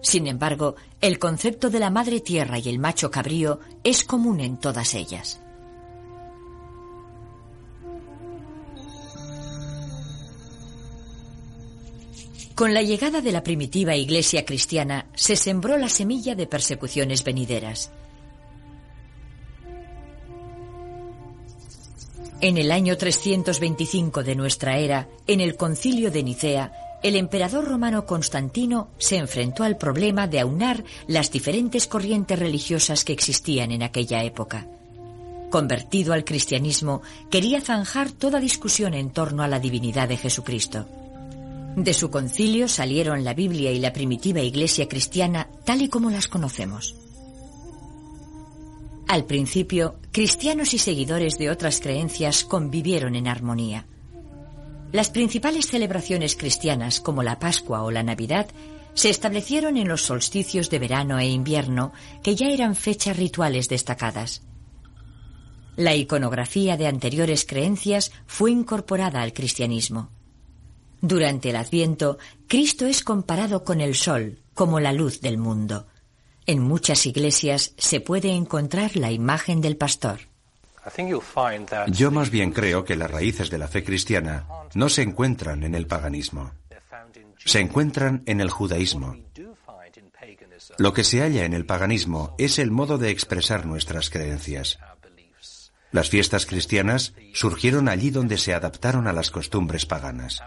Sin 0.00 0.28
embargo, 0.28 0.76
el 1.00 1.18
concepto 1.18 1.70
de 1.70 1.80
la 1.80 1.90
madre 1.90 2.20
tierra 2.20 2.60
y 2.60 2.68
el 2.68 2.78
macho 2.78 3.10
cabrío 3.10 3.58
es 3.82 4.04
común 4.04 4.38
en 4.38 4.58
todas 4.58 4.94
ellas. 4.94 5.40
Con 12.54 12.74
la 12.74 12.82
llegada 12.82 13.20
de 13.20 13.32
la 13.32 13.42
primitiva 13.42 13.96
iglesia 13.96 14.44
cristiana 14.44 15.06
se 15.16 15.34
sembró 15.34 15.78
la 15.78 15.88
semilla 15.88 16.36
de 16.36 16.46
persecuciones 16.46 17.24
venideras. 17.24 17.90
En 22.42 22.56
el 22.56 22.72
año 22.72 22.96
325 22.96 24.22
de 24.22 24.34
nuestra 24.34 24.78
era, 24.78 25.08
en 25.26 25.42
el 25.42 25.56
concilio 25.56 26.10
de 26.10 26.22
Nicea, 26.22 26.72
el 27.02 27.16
emperador 27.16 27.66
romano 27.66 28.06
Constantino 28.06 28.88
se 28.96 29.16
enfrentó 29.16 29.62
al 29.62 29.76
problema 29.76 30.26
de 30.26 30.40
aunar 30.40 30.82
las 31.06 31.30
diferentes 31.30 31.86
corrientes 31.86 32.38
religiosas 32.38 33.04
que 33.04 33.12
existían 33.12 33.72
en 33.72 33.82
aquella 33.82 34.24
época. 34.24 34.66
Convertido 35.50 36.14
al 36.14 36.24
cristianismo, 36.24 37.02
quería 37.30 37.60
zanjar 37.60 38.10
toda 38.10 38.40
discusión 38.40 38.94
en 38.94 39.10
torno 39.10 39.42
a 39.42 39.48
la 39.48 39.60
divinidad 39.60 40.08
de 40.08 40.16
Jesucristo. 40.16 40.86
De 41.76 41.92
su 41.92 42.10
concilio 42.10 42.68
salieron 42.68 43.22
la 43.22 43.34
Biblia 43.34 43.70
y 43.70 43.80
la 43.80 43.92
primitiva 43.92 44.40
iglesia 44.40 44.88
cristiana 44.88 45.48
tal 45.64 45.82
y 45.82 45.88
como 45.88 46.08
las 46.08 46.26
conocemos. 46.26 46.99
Al 49.10 49.24
principio, 49.24 49.96
cristianos 50.12 50.72
y 50.72 50.78
seguidores 50.78 51.36
de 51.36 51.50
otras 51.50 51.80
creencias 51.80 52.44
convivieron 52.44 53.16
en 53.16 53.26
armonía. 53.26 53.88
Las 54.92 55.10
principales 55.10 55.66
celebraciones 55.66 56.36
cristianas, 56.36 57.00
como 57.00 57.24
la 57.24 57.40
Pascua 57.40 57.82
o 57.82 57.90
la 57.90 58.04
Navidad, 58.04 58.46
se 58.94 59.10
establecieron 59.10 59.76
en 59.78 59.88
los 59.88 60.02
solsticios 60.02 60.70
de 60.70 60.78
verano 60.78 61.18
e 61.18 61.26
invierno, 61.26 61.92
que 62.22 62.36
ya 62.36 62.50
eran 62.50 62.76
fechas 62.76 63.16
rituales 63.16 63.68
destacadas. 63.68 64.42
La 65.74 65.96
iconografía 65.96 66.76
de 66.76 66.86
anteriores 66.86 67.44
creencias 67.44 68.12
fue 68.28 68.52
incorporada 68.52 69.22
al 69.22 69.32
cristianismo. 69.32 70.10
Durante 71.00 71.50
el 71.50 71.56
Adviento, 71.56 72.18
Cristo 72.46 72.86
es 72.86 73.02
comparado 73.02 73.64
con 73.64 73.80
el 73.80 73.96
sol, 73.96 74.38
como 74.54 74.78
la 74.78 74.92
luz 74.92 75.20
del 75.20 75.36
mundo. 75.36 75.88
En 76.46 76.60
muchas 76.60 77.06
iglesias 77.06 77.74
se 77.76 78.00
puede 78.00 78.30
encontrar 78.30 78.96
la 78.96 79.10
imagen 79.10 79.60
del 79.60 79.76
pastor. 79.76 80.20
Yo 81.88 82.10
más 82.10 82.30
bien 82.30 82.52
creo 82.52 82.84
que 82.84 82.96
las 82.96 83.10
raíces 83.10 83.50
de 83.50 83.58
la 83.58 83.68
fe 83.68 83.84
cristiana 83.84 84.46
no 84.74 84.88
se 84.88 85.02
encuentran 85.02 85.62
en 85.62 85.74
el 85.74 85.86
paganismo. 85.86 86.52
Se 87.44 87.60
encuentran 87.60 88.22
en 88.26 88.40
el 88.40 88.50
judaísmo. 88.50 89.16
Lo 90.78 90.92
que 90.92 91.04
se 91.04 91.20
halla 91.20 91.44
en 91.44 91.54
el 91.54 91.66
paganismo 91.66 92.34
es 92.38 92.58
el 92.58 92.70
modo 92.70 92.98
de 92.98 93.10
expresar 93.10 93.66
nuestras 93.66 94.10
creencias. 94.10 94.78
Las 95.92 96.08
fiestas 96.08 96.46
cristianas 96.46 97.14
surgieron 97.34 97.88
allí 97.88 98.10
donde 98.10 98.38
se 98.38 98.54
adaptaron 98.54 99.06
a 99.06 99.12
las 99.12 99.30
costumbres 99.30 99.86
paganas. 99.86 100.42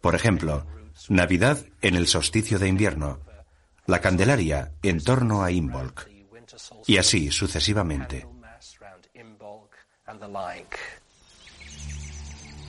Por 0.00 0.14
ejemplo, 0.14 0.66
Navidad 1.08 1.58
en 1.82 1.94
el 1.94 2.06
solsticio 2.06 2.58
de 2.58 2.68
invierno, 2.68 3.20
la 3.88 4.02
Candelaria 4.02 4.70
en 4.82 5.02
torno 5.02 5.42
a 5.42 5.50
Imbolc, 5.50 6.10
y 6.86 6.98
así 6.98 7.30
sucesivamente. 7.30 8.26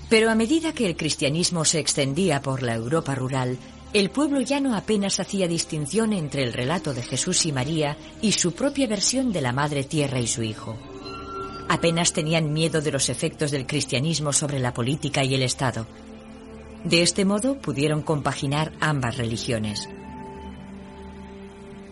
Pero 0.10 0.32
a 0.32 0.36
medida 0.36 0.72
que 0.74 0.86
el 0.86 0.96
cristianismo 0.96 1.66
se 1.66 1.80
extendía 1.80 2.42
por 2.42 2.64
la 2.64 2.74
Europa 2.74 3.16
rural, 3.16 3.58
el 3.92 4.10
pueblo 4.12 4.40
llano 4.40 4.78
apenas 4.78 5.20
hacía 5.20 5.50
distinción 5.50 6.14
entre 6.14 6.44
el 6.44 6.54
relato 6.54 6.94
de 6.94 7.04
Jesús 7.04 7.46
y 7.46 7.52
María 7.52 7.98
y 8.22 8.32
su 8.32 8.54
propia 8.54 8.88
versión 8.88 9.34
de 9.34 9.42
la 9.42 9.52
Madre 9.52 9.84
Tierra 9.84 10.22
y 10.22 10.28
su 10.28 10.42
Hijo. 10.42 10.78
Apenas 11.68 12.14
tenían 12.14 12.54
miedo 12.54 12.80
de 12.80 12.94
los 12.94 13.10
efectos 13.10 13.52
del 13.52 13.68
cristianismo 13.68 14.32
sobre 14.32 14.60
la 14.60 14.74
política 14.74 15.26
y 15.26 15.36
el 15.36 15.44
Estado. 15.44 15.86
De 16.86 17.02
este 17.02 17.26
modo 17.26 17.60
pudieron 17.60 18.04
compaginar 18.04 18.72
ambas 18.80 19.18
religiones. 19.18 19.90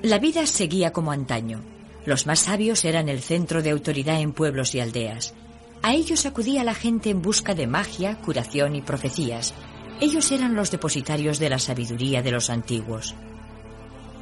La 0.04 0.20
vida 0.20 0.46
seguía 0.46 0.94
como 0.94 1.12
antaño. 1.12 1.62
Los 2.06 2.28
más 2.28 2.42
sabios 2.42 2.86
eran 2.86 3.10
el 3.10 3.20
centro 3.20 3.64
de 3.64 3.72
autoridad 3.72 4.22
en 4.22 4.32
pueblos 4.32 4.76
y 4.76 4.80
aldeas. 4.80 5.34
A 5.82 5.96
ellos 5.96 6.26
acudía 6.26 6.64
la 6.64 6.76
gente 6.76 7.10
en 7.10 7.22
busca 7.22 7.56
de 7.56 7.66
magia, 7.66 8.18
curación 8.22 8.76
y 8.76 8.82
profecías. 8.82 9.56
Ellos 10.00 10.32
eran 10.32 10.56
los 10.56 10.70
depositarios 10.70 11.40
de 11.40 11.50
la 11.50 11.58
sabiduría 11.58 12.22
de 12.22 12.32
los 12.32 12.52
antiguos. 12.52 13.16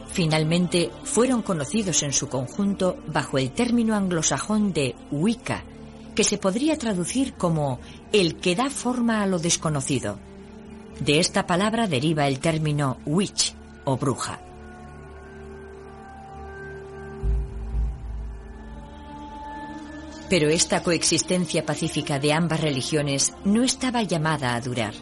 Finalmente 0.08 0.92
fueron 1.04 1.42
conocidos 1.42 2.02
en 2.04 2.14
su 2.14 2.30
conjunto 2.30 2.98
bajo 3.08 3.38
el 3.38 3.52
término 3.52 3.96
anglosajón 3.96 4.72
de 4.72 4.96
Wicca, 5.12 5.66
que 6.16 6.24
se 6.24 6.38
podría 6.38 6.78
traducir 6.78 7.34
como 7.34 7.82
el 8.14 8.38
que 8.38 8.56
da 8.56 8.70
forma 8.70 9.22
a 9.22 9.28
lo 9.28 9.40
desconocido. 9.40 10.18
De 11.02 11.20
esta 11.20 11.46
palabra 11.46 11.88
deriva 11.88 12.30
el 12.30 12.40
término 12.40 12.98
witch 13.06 13.54
o 13.84 13.98
bruja. 13.98 14.45
Pero 20.30 20.50
esta 20.50 20.82
coexistencia 20.82 21.66
pacífica 21.66 22.20
de 22.20 22.34
ambas 22.34 22.62
religiones 22.62 23.34
no 23.44 23.64
estaba 23.64 24.02
llamada 24.02 24.56
a 24.56 24.62
durar. 24.62 24.94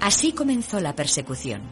Así 0.00 0.32
comenzó 0.32 0.80
la 0.80 0.94
persecución. 0.94 1.62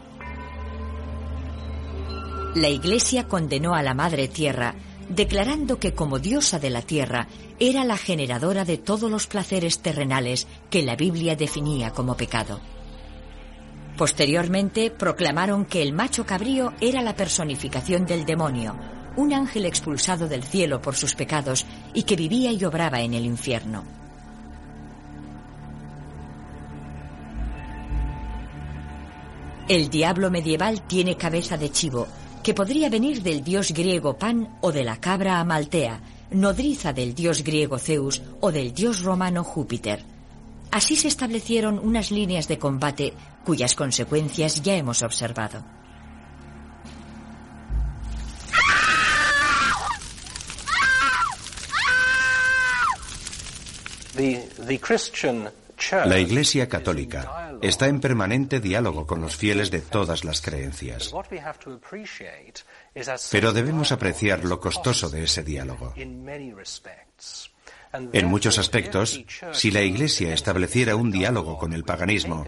La 2.55 2.69
Iglesia 2.69 3.27
condenó 3.27 3.75
a 3.75 3.83
la 3.83 3.95
Madre 3.95 4.29
Tierra, 4.29 4.75
declarando 5.09 5.79
que 5.79 5.95
como 5.95 6.19
diosa 6.19 6.59
de 6.59 6.71
la 6.71 6.83
tierra 6.83 7.27
era 7.59 7.85
la 7.85 7.97
generadora 7.97 8.65
de 8.65 8.79
todos 8.79 9.11
los 9.11 9.27
placeres 9.27 9.81
terrenales 9.81 10.47
que 10.71 10.83
la 10.83 10.97
Biblia 10.97 11.35
definía 11.35 11.91
como 11.91 12.17
pecado. 12.17 12.61
Posteriormente 13.97 14.91
proclamaron 14.91 15.65
que 15.65 15.83
el 15.83 15.93
macho 15.93 16.25
cabrío 16.25 16.73
era 16.81 17.03
la 17.03 17.15
personificación 17.15 18.07
del 18.07 18.25
demonio, 18.25 18.77
un 19.17 19.33
ángel 19.33 19.67
expulsado 19.67 20.29
del 20.29 20.43
cielo 20.43 20.81
por 20.81 20.95
sus 20.95 21.15
pecados 21.15 21.67
y 21.95 22.05
que 22.05 22.17
vivía 22.17 22.53
y 22.53 22.65
obraba 22.65 23.01
en 23.01 23.15
el 23.15 23.27
infierno. 23.27 23.85
El 29.69 29.89
diablo 29.91 30.31
medieval 30.31 30.83
tiene 30.83 31.17
cabeza 31.17 31.57
de 31.57 31.71
chivo, 31.71 32.07
que 32.43 32.53
podría 32.53 32.91
venir 32.91 33.23
del 33.23 33.45
dios 33.45 33.73
griego 33.73 34.19
Pan 34.19 34.59
o 34.61 34.73
de 34.73 34.85
la 34.85 34.97
cabra 34.97 35.39
Amaltea, 35.41 36.01
nodriza 36.33 36.93
del 36.93 37.15
dios 37.15 37.43
griego 37.45 37.79
Zeus 37.79 38.23
o 38.41 38.51
del 38.51 38.75
dios 38.75 39.03
romano 39.03 39.45
Júpiter. 39.45 40.05
Así 40.71 40.97
se 40.97 41.09
establecieron 41.09 41.79
unas 41.79 42.11
líneas 42.11 42.49
de 42.49 42.59
combate 42.59 43.13
cuyas 43.45 43.75
consecuencias 43.75 44.63
ya 44.63 44.75
hemos 44.75 45.03
observado. 45.03 45.63
La 56.05 56.19
Iglesia 56.19 56.69
Católica 56.69 57.53
está 57.61 57.89
en 57.89 58.01
permanente 58.01 58.61
diálogo 58.61 59.07
con 59.07 59.21
los 59.21 59.37
fieles 59.37 59.71
de 59.71 59.81
todas 59.81 60.25
las 60.25 60.41
creencias. 60.41 61.13
Pero 63.31 63.53
debemos 63.53 63.93
apreciar 63.93 64.45
lo 64.45 64.61
costoso 64.61 65.09
de 65.11 65.25
ese 65.25 65.43
diálogo. 65.43 65.95
En 68.13 68.27
muchos 68.27 68.59
aspectos, 68.59 69.25
si 69.53 69.71
la 69.71 69.83
Iglesia 69.83 70.33
estableciera 70.33 70.97
un 70.97 71.11
diálogo 71.11 71.59
con 71.59 71.73
el 71.73 71.85
paganismo, 71.85 72.47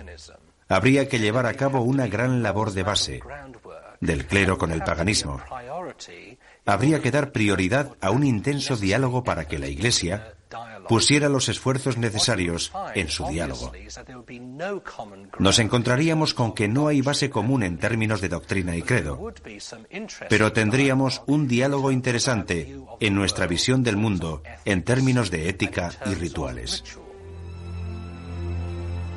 habría 0.68 1.08
que 1.08 1.18
llevar 1.18 1.46
a 1.46 1.54
cabo 1.54 1.80
una 1.82 2.06
gran 2.06 2.42
labor 2.42 2.72
de 2.72 2.82
base, 2.82 3.20
del 4.00 4.26
clero 4.26 4.58
con 4.58 4.70
el 4.70 4.82
paganismo. 4.82 5.40
Habría 6.66 7.00
que 7.00 7.10
dar 7.10 7.32
prioridad 7.32 7.96
a 8.00 8.10
un 8.10 8.24
intenso 8.24 8.76
diálogo 8.76 9.22
para 9.22 9.46
que 9.46 9.58
la 9.58 9.68
Iglesia 9.68 10.34
pusiera 10.88 11.28
los 11.28 11.48
esfuerzos 11.48 11.96
necesarios 11.96 12.72
en 12.94 13.08
su 13.08 13.26
diálogo. 13.26 13.72
Nos 15.38 15.58
encontraríamos 15.58 16.34
con 16.34 16.54
que 16.54 16.68
no 16.68 16.88
hay 16.88 17.00
base 17.00 17.30
común 17.30 17.62
en 17.62 17.78
términos 17.78 18.20
de 18.20 18.28
doctrina 18.28 18.76
y 18.76 18.82
credo, 18.82 19.32
pero 20.28 20.52
tendríamos 20.52 21.22
un 21.26 21.48
diálogo 21.48 21.90
interesante 21.90 22.76
en 23.00 23.14
nuestra 23.14 23.46
visión 23.46 23.82
del 23.82 23.96
mundo 23.96 24.42
en 24.64 24.84
términos 24.84 25.30
de 25.30 25.48
ética 25.48 25.92
y 26.06 26.14
rituales. 26.14 26.84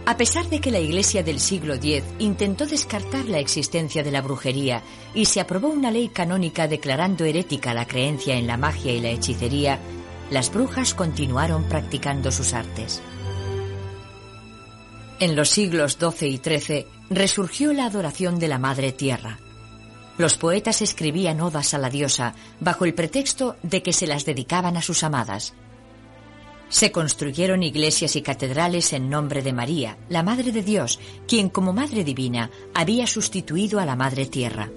A 0.08 0.16
pesar 0.16 0.48
de 0.48 0.62
que 0.62 0.72
la 0.72 0.80
Iglesia 0.80 1.22
del 1.22 1.42
siglo 1.42 1.74
X 1.74 2.02
intentó 2.20 2.66
descartar 2.66 3.26
la 3.26 3.40
existencia 3.40 4.04
de 4.04 4.12
la 4.12 4.22
brujería 4.22 4.82
y 5.14 5.26
se 5.26 5.42
aprobó 5.42 5.68
una 5.68 5.92
ley 5.92 6.08
canónica 6.08 6.70
declarando 6.70 7.26
herética 7.26 7.74
la 7.74 7.86
creencia 7.86 8.38
en 8.38 8.48
la 8.48 8.56
magia 8.56 8.94
y 8.94 9.02
la 9.02 9.10
hechicería, 9.10 9.80
las 10.32 10.50
brujas 10.50 10.94
continuaron 10.94 11.66
practicando 11.66 12.32
sus 12.32 12.54
artes. 12.54 13.02
En 15.20 15.36
los 15.36 15.50
siglos 15.50 15.98
XII 16.00 16.30
y 16.30 16.38
XIII 16.38 16.88
resurgió 17.10 17.74
la 17.74 17.88
adoración 17.88 18.40
de 18.40 18.48
la 18.48 18.60
Madre 18.60 18.94
Tierra. 18.94 19.40
Los 20.18 20.38
poetas 20.38 20.82
escribían 20.82 21.42
odas 21.42 21.74
a 21.74 21.80
la 21.80 21.90
diosa 21.90 22.34
bajo 22.62 22.86
el 22.86 22.94
pretexto 22.94 23.58
de 23.62 23.84
que 23.84 23.92
se 23.92 24.08
las 24.08 24.24
dedicaban 24.24 24.78
a 24.78 24.82
sus 24.82 25.04
amadas. 25.04 25.54
Se 26.70 26.92
construyeron 26.92 27.64
iglesias 27.64 28.16
y 28.16 28.22
catedrales 28.22 28.94
en 28.94 29.10
nombre 29.10 29.42
de 29.42 29.54
María, 29.54 29.98
la 30.10 30.24
Madre 30.24 30.52
de 30.52 30.64
Dios, 30.64 31.00
quien 31.28 31.50
como 31.50 31.74
Madre 31.74 32.04
Divina 32.04 32.52
había 32.74 33.08
sustituido 33.08 33.80
a 33.80 33.86
la 33.86 33.96
Madre 33.96 34.26
Tierra. 34.26 34.70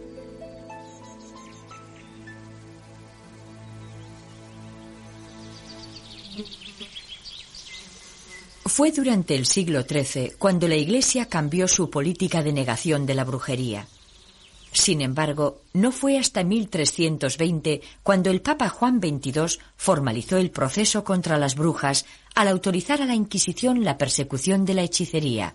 Fue 8.65 8.93
durante 8.93 9.35
el 9.35 9.47
siglo 9.47 9.83
XIII 9.83 10.35
cuando 10.39 10.69
la 10.69 10.77
Iglesia 10.77 11.27
cambió 11.27 11.67
su 11.67 11.91
política 11.91 12.43
de 12.43 12.53
negación 12.53 13.05
de 13.05 13.15
la 13.15 13.25
brujería. 13.25 13.87
Sin 14.73 15.01
embargo, 15.01 15.63
no 15.73 15.91
fue 15.91 16.19
hasta 16.19 16.45
1320 16.45 17.81
cuando 18.03 18.31
el 18.31 18.41
Papa 18.41 18.69
Juan 18.69 19.01
XXII 19.01 19.59
formalizó 19.77 20.37
el 20.37 20.51
proceso 20.51 21.03
contra 21.03 21.39
las 21.39 21.57
brujas 21.57 22.07
al 22.35 22.49
autorizar 22.49 23.03
a 23.03 23.07
la 23.07 23.15
Inquisición 23.15 23.85
la 23.85 23.99
persecución 23.99 24.65
de 24.65 24.75
la 24.75 24.83
hechicería. 24.83 25.55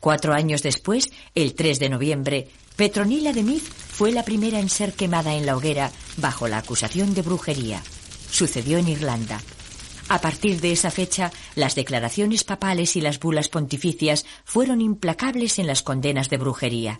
Cuatro 0.00 0.34
años 0.34 0.62
después, 0.62 1.12
el 1.34 1.54
3 1.54 1.78
de 1.78 1.88
noviembre, 1.88 2.48
Petronila 2.76 3.32
de 3.32 3.44
Meath 3.44 3.62
fue 3.62 4.10
la 4.10 4.24
primera 4.24 4.58
en 4.58 4.68
ser 4.68 4.94
quemada 4.94 5.34
en 5.34 5.46
la 5.46 5.56
hoguera 5.56 5.92
bajo 6.16 6.48
la 6.48 6.58
acusación 6.58 7.14
de 7.14 7.22
brujería. 7.22 7.82
Sucedió 8.30 8.78
en 8.78 8.88
Irlanda. 8.88 9.40
A 10.08 10.20
partir 10.20 10.60
de 10.60 10.72
esa 10.72 10.90
fecha, 10.90 11.32
las 11.54 11.76
declaraciones 11.76 12.44
papales 12.44 12.96
y 12.96 13.00
las 13.00 13.20
bulas 13.20 13.48
pontificias 13.48 14.26
fueron 14.44 14.80
implacables 14.80 15.58
en 15.58 15.68
las 15.68 15.82
condenas 15.82 16.28
de 16.28 16.36
brujería. 16.36 16.98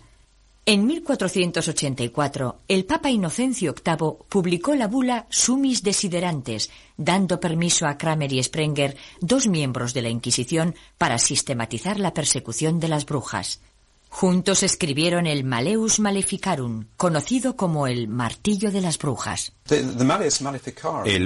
En 0.66 0.86
1484, 0.86 2.60
el 2.68 2.86
Papa 2.86 3.10
Inocencio 3.10 3.74
VIII 3.74 4.24
publicó 4.30 4.74
la 4.74 4.88
bula 4.88 5.26
Sumis 5.28 5.82
Desiderantes, 5.82 6.70
dando 6.96 7.38
permiso 7.38 7.86
a 7.86 7.98
Kramer 7.98 8.32
y 8.32 8.42
Sprenger, 8.42 8.96
dos 9.20 9.46
miembros 9.46 9.92
de 9.92 10.00
la 10.00 10.08
Inquisición, 10.08 10.74
para 10.96 11.18
sistematizar 11.18 12.00
la 12.00 12.14
persecución 12.14 12.80
de 12.80 12.88
las 12.88 13.04
brujas. 13.04 13.60
Juntos 14.08 14.62
escribieron 14.62 15.26
el 15.26 15.44
Maleus 15.44 16.00
Maleficarum, 16.00 16.86
conocido 16.96 17.56
como 17.56 17.86
el 17.86 18.08
Martillo 18.08 18.70
de 18.70 18.80
las 18.80 18.96
Brujas. 18.96 19.52
El 19.68 20.06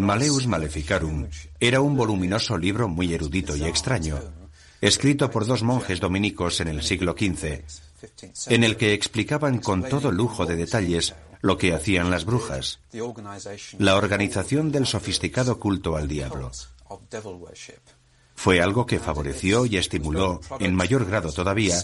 Maleus 0.03 0.47
Maleficarum 0.49 1.29
era 1.61 1.81
un 1.81 1.97
voluminoso 1.97 2.59
libro 2.59 2.89
muy 2.89 3.15
erudito 3.15 3.55
y 3.55 3.63
extraño, 3.63 4.19
escrito 4.81 5.31
por 5.31 5.47
dos 5.47 5.63
monjes 5.63 6.01
dominicos 6.01 6.61
en 6.61 6.69
el 6.69 6.83
siglo 6.83 7.15
XV 7.17 7.88
en 8.47 8.65
el 8.65 8.77
que 8.77 8.95
explicaban 8.95 9.59
con 9.59 9.89
todo 9.89 10.11
lujo 10.13 10.47
de 10.47 10.57
detalles 10.57 11.15
lo 11.41 11.57
que 11.57 11.75
hacían 11.75 12.11
las 12.11 12.25
brujas, 12.25 12.81
la 13.79 13.97
organización 13.97 14.73
del 14.73 14.87
sofisticado 14.87 15.59
culto 15.59 15.97
al 15.97 16.09
diablo. 16.09 16.51
Fue 18.35 18.61
algo 18.61 18.87
que 18.87 19.01
favoreció 19.01 19.67
y 19.67 19.77
estimuló, 19.77 20.41
en 20.61 20.75
mayor 20.75 21.05
grado 21.07 21.33
todavía, 21.33 21.77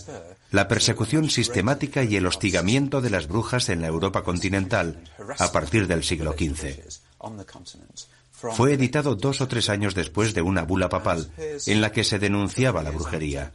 la 0.53 0.69
persecución 0.69 1.29
sistemática 1.29 2.05
y 2.05 2.15
el 2.15 2.27
hostigamiento 2.27 3.01
de 3.01 3.11
las 3.11 3.27
brujas 3.27 3.69
en 3.71 3.81
la 3.81 3.89
Europa 3.89 4.23
continental 4.23 5.03
a 5.39 5.51
partir 5.51 5.89
del 5.89 6.05
siglo 6.05 6.33
XV. 6.33 6.79
Fue 8.53 8.75
editado 8.75 9.17
dos 9.17 9.41
o 9.41 9.49
tres 9.49 9.69
años 9.69 9.95
después 9.95 10.35
de 10.35 10.43
una 10.43 10.63
bula 10.63 10.89
papal 10.89 11.31
en 11.67 11.81
la 11.81 11.91
que 11.91 12.05
se 12.05 12.19
denunciaba 12.19 12.83
la 12.83 12.91
brujería. 12.91 13.53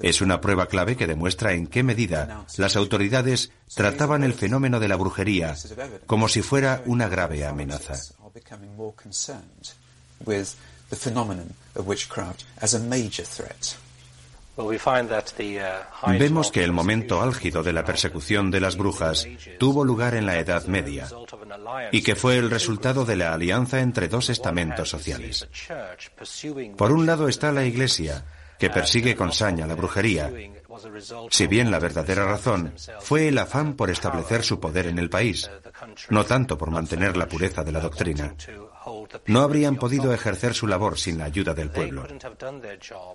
Es 0.00 0.20
una 0.20 0.40
prueba 0.40 0.66
clave 0.66 0.96
que 0.96 1.06
demuestra 1.06 1.52
en 1.52 1.66
qué 1.66 1.82
medida 1.82 2.44
las 2.56 2.76
autoridades 2.76 3.52
trataban 3.74 4.24
el 4.24 4.34
fenómeno 4.34 4.80
de 4.80 4.88
la 4.88 4.96
brujería 4.96 5.54
como 6.06 6.28
si 6.28 6.42
fuera 6.42 6.82
una 6.86 7.08
grave 7.08 7.46
amenaza. 7.46 7.94
Vemos 16.18 16.50
que 16.50 16.64
el 16.64 16.72
momento 16.72 17.20
álgido 17.20 17.62
de 17.62 17.72
la 17.74 17.84
persecución 17.84 18.50
de 18.50 18.60
las 18.60 18.76
brujas 18.76 19.28
tuvo 19.58 19.84
lugar 19.84 20.14
en 20.14 20.24
la 20.24 20.38
Edad 20.38 20.64
Media 20.66 21.08
y 21.92 22.02
que 22.02 22.16
fue 22.16 22.38
el 22.38 22.50
resultado 22.50 23.04
de 23.04 23.16
la 23.16 23.34
alianza 23.34 23.80
entre 23.80 24.08
dos 24.08 24.30
estamentos 24.30 24.88
sociales. 24.88 25.46
Por 26.76 26.92
un 26.92 27.04
lado 27.04 27.28
está 27.28 27.52
la 27.52 27.64
Iglesia, 27.64 28.24
que 28.58 28.70
persigue 28.70 29.14
con 29.14 29.32
saña 29.32 29.66
la 29.66 29.74
brujería, 29.74 30.32
si 31.30 31.46
bien 31.46 31.70
la 31.70 31.78
verdadera 31.78 32.24
razón 32.24 32.74
fue 33.00 33.28
el 33.28 33.38
afán 33.38 33.74
por 33.74 33.90
establecer 33.90 34.42
su 34.42 34.60
poder 34.60 34.86
en 34.86 34.98
el 34.98 35.10
país, 35.10 35.50
no 36.10 36.24
tanto 36.24 36.58
por 36.58 36.70
mantener 36.70 37.16
la 37.16 37.28
pureza 37.28 37.64
de 37.64 37.72
la 37.72 37.80
doctrina 37.80 38.34
no 39.26 39.40
habrían 39.40 39.76
podido 39.76 40.12
ejercer 40.12 40.54
su 40.54 40.66
labor 40.66 40.98
sin 40.98 41.18
la 41.18 41.24
ayuda 41.24 41.54
del 41.54 41.70
pueblo. 41.70 42.06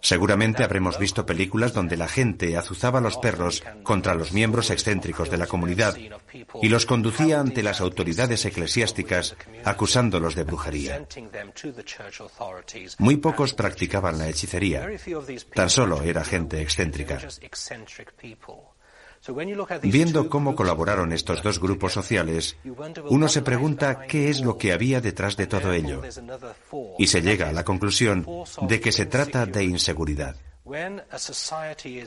Seguramente 0.01 0.63
habremos 0.63 0.99
visto 0.99 1.25
películas 1.25 1.73
donde 1.73 1.97
la 1.97 2.07
gente 2.07 2.57
azuzaba 2.57 2.99
a 2.99 3.01
los 3.01 3.17
perros 3.17 3.63
contra 3.83 4.15
los 4.15 4.33
miembros 4.33 4.69
excéntricos 4.69 5.29
de 5.29 5.37
la 5.37 5.47
comunidad 5.47 5.97
y 6.61 6.69
los 6.69 6.85
conducía 6.85 7.39
ante 7.39 7.63
las 7.63 7.81
autoridades 7.81 8.45
eclesiásticas 8.45 9.35
acusándolos 9.63 10.35
de 10.35 10.43
brujería. 10.43 11.05
Muy 12.97 13.17
pocos 13.17 13.53
practicaban 13.53 14.17
la 14.17 14.29
hechicería, 14.29 14.87
tan 15.53 15.69
solo 15.69 16.01
era 16.01 16.23
gente 16.23 16.61
excéntrica. 16.61 17.19
Viendo 19.83 20.29
cómo 20.29 20.55
colaboraron 20.55 21.13
estos 21.13 21.43
dos 21.43 21.59
grupos 21.59 21.93
sociales, 21.93 22.57
uno 23.09 23.27
se 23.27 23.41
pregunta 23.41 24.07
qué 24.07 24.29
es 24.29 24.41
lo 24.41 24.57
que 24.57 24.73
había 24.73 24.99
detrás 24.99 25.37
de 25.37 25.47
todo 25.47 25.73
ello 25.73 26.01
y 26.97 27.07
se 27.07 27.21
llega 27.21 27.49
a 27.49 27.53
la 27.53 27.63
conclusión 27.63 28.25
de 28.63 28.79
que 28.79 28.91
se 28.91 29.05
trata 29.05 29.45
de 29.45 29.63
inseguridad. 29.63 30.35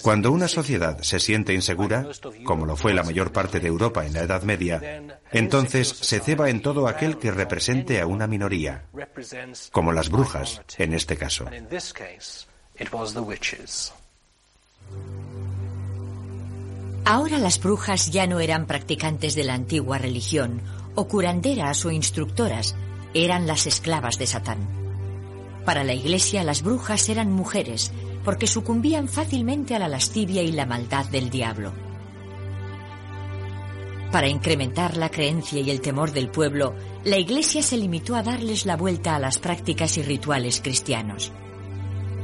Cuando 0.03 0.33
una 0.33 0.49
sociedad 0.49 1.01
se 1.03 1.21
siente 1.21 1.55
insegura, 1.55 2.07
como 2.45 2.67
lo 2.67 2.77
fue 2.77 2.95
la 2.95 3.03
mayor 3.03 3.33
parte 3.33 3.61
de 3.61 3.69
Europa 3.69 4.07
en 4.07 4.13
la 4.13 4.23
Edad 4.23 4.43
Media, 4.43 5.03
entonces 5.33 5.89
se 5.89 6.21
ceba 6.21 6.51
en 6.51 6.63
todo 6.63 6.89
aquel 6.89 7.19
que 7.19 7.31
represente 7.31 8.01
a 8.01 8.07
una 8.07 8.27
minoría, 8.27 8.87
como 9.71 9.93
las 9.93 10.09
brujas 10.09 10.63
en 10.79 10.95
este 10.95 11.17
caso. 11.17 11.47
Ahora 17.05 17.39
las 17.39 17.61
brujas 17.61 18.11
ya 18.11 18.27
no 18.27 18.41
eran 18.41 18.67
practicantes 18.67 19.35
de 19.35 19.45
la 19.45 19.55
antigua 19.55 19.99
religión, 19.99 20.63
o 20.95 21.07
curanderas 21.07 21.85
o 21.85 21.91
instructoras, 21.91 22.77
eran 23.13 23.47
las 23.47 23.67
esclavas 23.67 24.19
de 24.19 24.27
Satán. 24.27 24.67
Para 25.67 25.85
la 25.85 25.93
Iglesia 25.93 26.43
las 26.45 26.63
brujas 26.63 27.09
eran 27.11 27.31
mujeres, 27.31 27.93
porque 28.25 28.47
sucumbían 28.47 29.09
fácilmente 29.09 29.75
a 29.75 29.79
la 29.79 29.89
lascivia 29.89 30.43
y 30.43 30.53
la 30.53 30.65
maldad 30.65 31.05
del 31.07 31.29
diablo. 31.29 31.73
Para 34.11 34.29
incrementar 34.29 34.97
la 34.97 35.11
creencia 35.11 35.61
y 35.61 35.71
el 35.71 35.81
temor 35.81 36.13
del 36.13 36.31
pueblo, 36.31 36.75
la 37.05 37.19
Iglesia 37.19 37.63
se 37.63 37.77
limitó 37.77 38.15
a 38.15 38.23
darles 38.23 38.65
la 38.65 38.77
vuelta 38.77 39.15
a 39.15 39.19
las 39.19 39.39
prácticas 39.39 39.99
y 39.99 40.03
rituales 40.03 40.61
cristianos. 40.63 41.33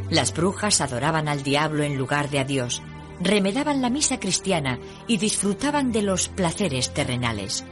Las 0.08 0.32
brujas 0.32 0.80
adoraban 0.80 1.28
al 1.28 1.42
diablo 1.42 1.82
en 1.82 1.98
lugar 1.98 2.30
de 2.30 2.38
a 2.38 2.44
Dios, 2.44 2.82
remedaban 3.20 3.82
la 3.82 3.90
misa 3.90 4.18
cristiana 4.18 4.78
y 5.06 5.18
disfrutaban 5.18 5.92
de 5.92 6.02
los 6.02 6.28
placeres 6.28 6.92
terrenales. 6.94 7.64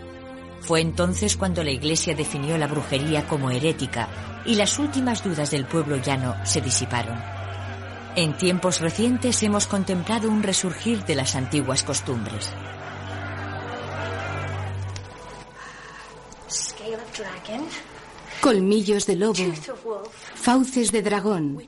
Fue 0.61 0.81
entonces 0.81 1.37
cuando 1.37 1.65
la 1.65 1.71
Iglesia 1.71 2.15
definió 2.15 2.59
la 2.59 2.67
brujería 2.67 3.27
como 3.27 3.51
herética 3.51 4.09
y 4.45 4.57
las 4.57 4.79
últimas 4.79 5.23
dudas 5.25 5.51
del 5.51 5.67
pueblo 5.67 5.97
llano 5.97 6.35
se 6.45 6.61
disiparon. 6.61 7.19
En 8.17 8.37
tiempos 8.37 8.81
recientes 8.81 9.43
hemos 9.43 9.67
contemplado 9.67 10.29
un 10.29 10.43
resurgir 10.43 11.05
de 11.05 11.15
las 11.15 11.37
antiguas 11.37 11.85
costumbres. 11.85 12.53
Colmillos 18.41 19.07
de 19.07 19.17
lobo, 19.17 19.45
fauces 20.35 20.91
de 20.91 21.03
dragón, 21.03 21.63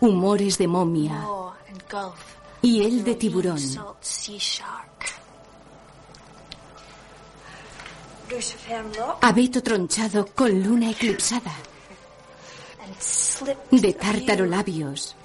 humores 0.00 0.58
de 0.58 0.66
momia 0.66 1.26
y 2.62 2.82
el 2.82 3.04
de 3.04 3.14
tiburón. 3.14 3.58
Abeto 9.20 9.62
tronchado 9.62 10.26
con 10.26 10.62
luna 10.62 10.90
eclipsada. 10.90 11.52
De 13.70 13.92
tártaro 13.94 14.46
labios. 14.46 15.16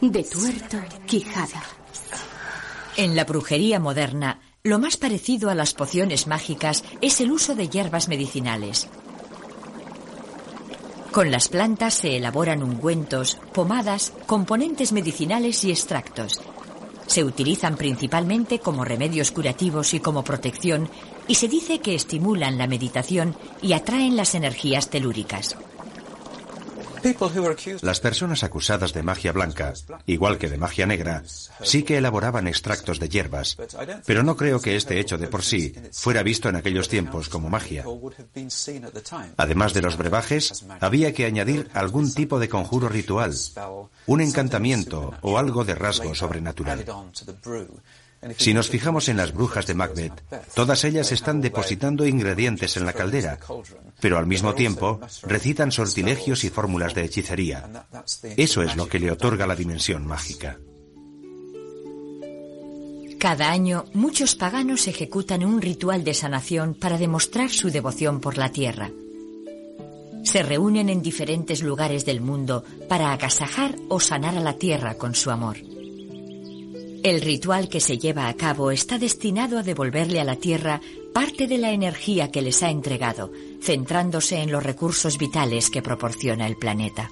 De 0.00 0.22
tuerto 0.22 0.78
quijada. 1.06 1.62
En 2.96 3.16
la 3.16 3.24
brujería 3.24 3.80
moderna, 3.80 4.40
lo 4.62 4.78
más 4.78 4.96
parecido 4.96 5.50
a 5.50 5.54
las 5.54 5.74
pociones 5.74 6.26
mágicas 6.26 6.84
es 7.00 7.20
el 7.20 7.32
uso 7.32 7.54
de 7.54 7.68
hierbas 7.68 8.08
medicinales. 8.08 8.88
Con 11.16 11.30
las 11.30 11.48
plantas 11.48 11.94
se 11.94 12.14
elaboran 12.18 12.62
ungüentos, 12.62 13.38
pomadas, 13.54 14.12
componentes 14.26 14.92
medicinales 14.92 15.64
y 15.64 15.70
extractos. 15.70 16.42
Se 17.06 17.24
utilizan 17.24 17.78
principalmente 17.78 18.58
como 18.58 18.84
remedios 18.84 19.30
curativos 19.30 19.94
y 19.94 20.00
como 20.00 20.24
protección 20.24 20.90
y 21.26 21.36
se 21.36 21.48
dice 21.48 21.78
que 21.78 21.94
estimulan 21.94 22.58
la 22.58 22.66
meditación 22.66 23.34
y 23.62 23.72
atraen 23.72 24.14
las 24.14 24.34
energías 24.34 24.90
telúricas. 24.90 25.56
Las 27.82 28.00
personas 28.00 28.42
acusadas 28.42 28.92
de 28.92 29.02
magia 29.02 29.32
blanca, 29.32 29.72
igual 30.06 30.38
que 30.38 30.48
de 30.48 30.58
magia 30.58 30.86
negra, 30.86 31.22
sí 31.62 31.82
que 31.82 31.98
elaboraban 31.98 32.48
extractos 32.48 32.98
de 32.98 33.08
hierbas, 33.08 33.56
pero 34.04 34.22
no 34.22 34.36
creo 34.36 34.60
que 34.60 34.76
este 34.76 34.98
hecho 34.98 35.18
de 35.18 35.28
por 35.28 35.42
sí 35.42 35.74
fuera 35.92 36.22
visto 36.22 36.48
en 36.48 36.56
aquellos 36.56 36.88
tiempos 36.88 37.28
como 37.28 37.48
magia. 37.48 37.84
Además 39.36 39.74
de 39.74 39.82
los 39.82 39.96
brebajes, 39.96 40.64
había 40.80 41.12
que 41.12 41.26
añadir 41.26 41.68
algún 41.74 42.12
tipo 42.12 42.38
de 42.38 42.48
conjuro 42.48 42.88
ritual, 42.88 43.34
un 44.06 44.20
encantamiento 44.20 45.14
o 45.22 45.38
algo 45.38 45.64
de 45.64 45.74
rasgo 45.74 46.14
sobrenatural. 46.14 46.84
Si 48.38 48.54
nos 48.54 48.68
fijamos 48.68 49.08
en 49.08 49.16
las 49.16 49.32
brujas 49.32 49.66
de 49.66 49.74
Macbeth, 49.74 50.22
todas 50.54 50.84
ellas 50.84 51.12
están 51.12 51.40
depositando 51.40 52.06
ingredientes 52.06 52.76
en 52.76 52.86
la 52.86 52.92
caldera, 52.92 53.38
pero 54.00 54.18
al 54.18 54.26
mismo 54.26 54.54
tiempo 54.54 55.00
recitan 55.22 55.70
sortilegios 55.72 56.44
y 56.44 56.50
fórmulas 56.50 56.94
de 56.94 57.04
hechicería. 57.04 57.86
Eso 58.36 58.62
es 58.62 58.76
lo 58.76 58.88
que 58.88 58.98
le 58.98 59.10
otorga 59.10 59.46
la 59.46 59.56
dimensión 59.56 60.06
mágica. 60.06 60.58
Cada 63.18 63.50
año, 63.50 63.86
muchos 63.94 64.34
paganos 64.34 64.88
ejecutan 64.88 65.44
un 65.44 65.62
ritual 65.62 66.04
de 66.04 66.14
sanación 66.14 66.74
para 66.74 66.98
demostrar 66.98 67.50
su 67.50 67.70
devoción 67.70 68.20
por 68.20 68.36
la 68.36 68.50
tierra. 68.50 68.90
Se 70.22 70.42
reúnen 70.42 70.90
en 70.90 71.02
diferentes 71.02 71.62
lugares 71.62 72.04
del 72.04 72.20
mundo 72.20 72.64
para 72.88 73.12
agasajar 73.12 73.74
o 73.88 74.00
sanar 74.00 74.36
a 74.36 74.40
la 74.40 74.54
tierra 74.54 74.94
con 74.94 75.14
su 75.14 75.30
amor. 75.30 75.56
El 77.06 77.20
ritual 77.20 77.68
que 77.68 77.78
se 77.78 77.98
lleva 77.98 78.26
a 78.26 78.34
cabo 78.34 78.72
está 78.72 78.98
destinado 78.98 79.60
a 79.60 79.62
devolverle 79.62 80.20
a 80.20 80.24
la 80.24 80.34
Tierra 80.34 80.80
parte 81.14 81.46
de 81.46 81.56
la 81.56 81.70
energía 81.70 82.32
que 82.32 82.42
les 82.42 82.64
ha 82.64 82.70
entregado, 82.70 83.30
centrándose 83.62 84.40
en 84.40 84.50
los 84.50 84.64
recursos 84.64 85.16
vitales 85.16 85.70
que 85.70 85.82
proporciona 85.82 86.48
el 86.48 86.56
planeta. 86.56 87.08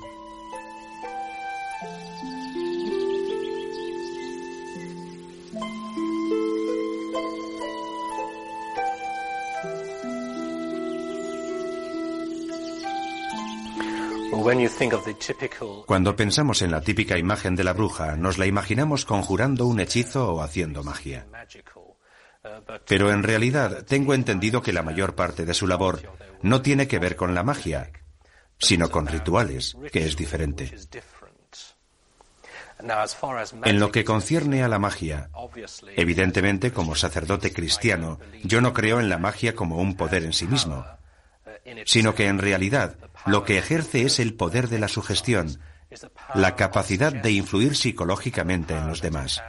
Cuando 15.86 16.16
pensamos 16.16 16.62
en 16.62 16.70
la 16.70 16.80
típica 16.80 17.18
imagen 17.18 17.56
de 17.56 17.64
la 17.64 17.72
bruja, 17.72 18.16
nos 18.16 18.38
la 18.38 18.46
imaginamos 18.46 19.04
conjurando 19.04 19.66
un 19.66 19.80
hechizo 19.80 20.34
o 20.34 20.40
haciendo 20.42 20.82
magia. 20.82 21.26
Pero 22.86 23.10
en 23.10 23.22
realidad 23.22 23.84
tengo 23.86 24.14
entendido 24.14 24.62
que 24.62 24.72
la 24.72 24.82
mayor 24.82 25.14
parte 25.14 25.44
de 25.44 25.54
su 25.54 25.66
labor 25.66 26.02
no 26.42 26.62
tiene 26.62 26.86
que 26.86 26.98
ver 26.98 27.16
con 27.16 27.34
la 27.34 27.42
magia, 27.42 27.90
sino 28.58 28.90
con 28.90 29.06
rituales, 29.06 29.76
que 29.92 30.04
es 30.06 30.16
diferente. 30.16 30.74
En 33.64 33.80
lo 33.80 33.90
que 33.92 34.04
concierne 34.04 34.62
a 34.62 34.68
la 34.68 34.78
magia, 34.78 35.30
evidentemente 35.96 36.72
como 36.72 36.94
sacerdote 36.94 37.52
cristiano, 37.52 38.18
yo 38.42 38.60
no 38.60 38.72
creo 38.74 39.00
en 39.00 39.08
la 39.08 39.18
magia 39.18 39.54
como 39.54 39.78
un 39.78 39.96
poder 39.96 40.24
en 40.24 40.32
sí 40.32 40.46
mismo, 40.46 40.84
sino 41.86 42.14
que 42.14 42.26
en 42.26 42.38
realidad 42.38 42.96
lo 43.26 43.44
que 43.44 43.58
ejerce 43.58 44.02
es 44.02 44.18
el 44.18 44.34
poder 44.34 44.68
de 44.68 44.78
la 44.78 44.88
sugestión, 44.88 45.60
la 46.34 46.56
capacidad 46.56 47.12
de 47.12 47.32
influir 47.32 47.76
psicológicamente 47.76 48.74
en 48.76 48.86
los 48.86 49.00
demás. 49.00 49.42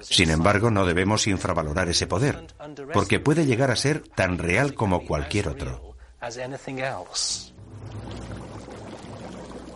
Sin 0.00 0.30
embargo, 0.30 0.70
no 0.70 0.84
debemos 0.84 1.26
infravalorar 1.26 1.88
ese 1.88 2.06
poder, 2.06 2.46
porque 2.92 3.18
puede 3.18 3.46
llegar 3.46 3.70
a 3.70 3.76
ser 3.76 4.00
tan 4.00 4.38
real 4.38 4.74
como 4.74 5.06
cualquier 5.06 5.48
otro. 5.48 5.96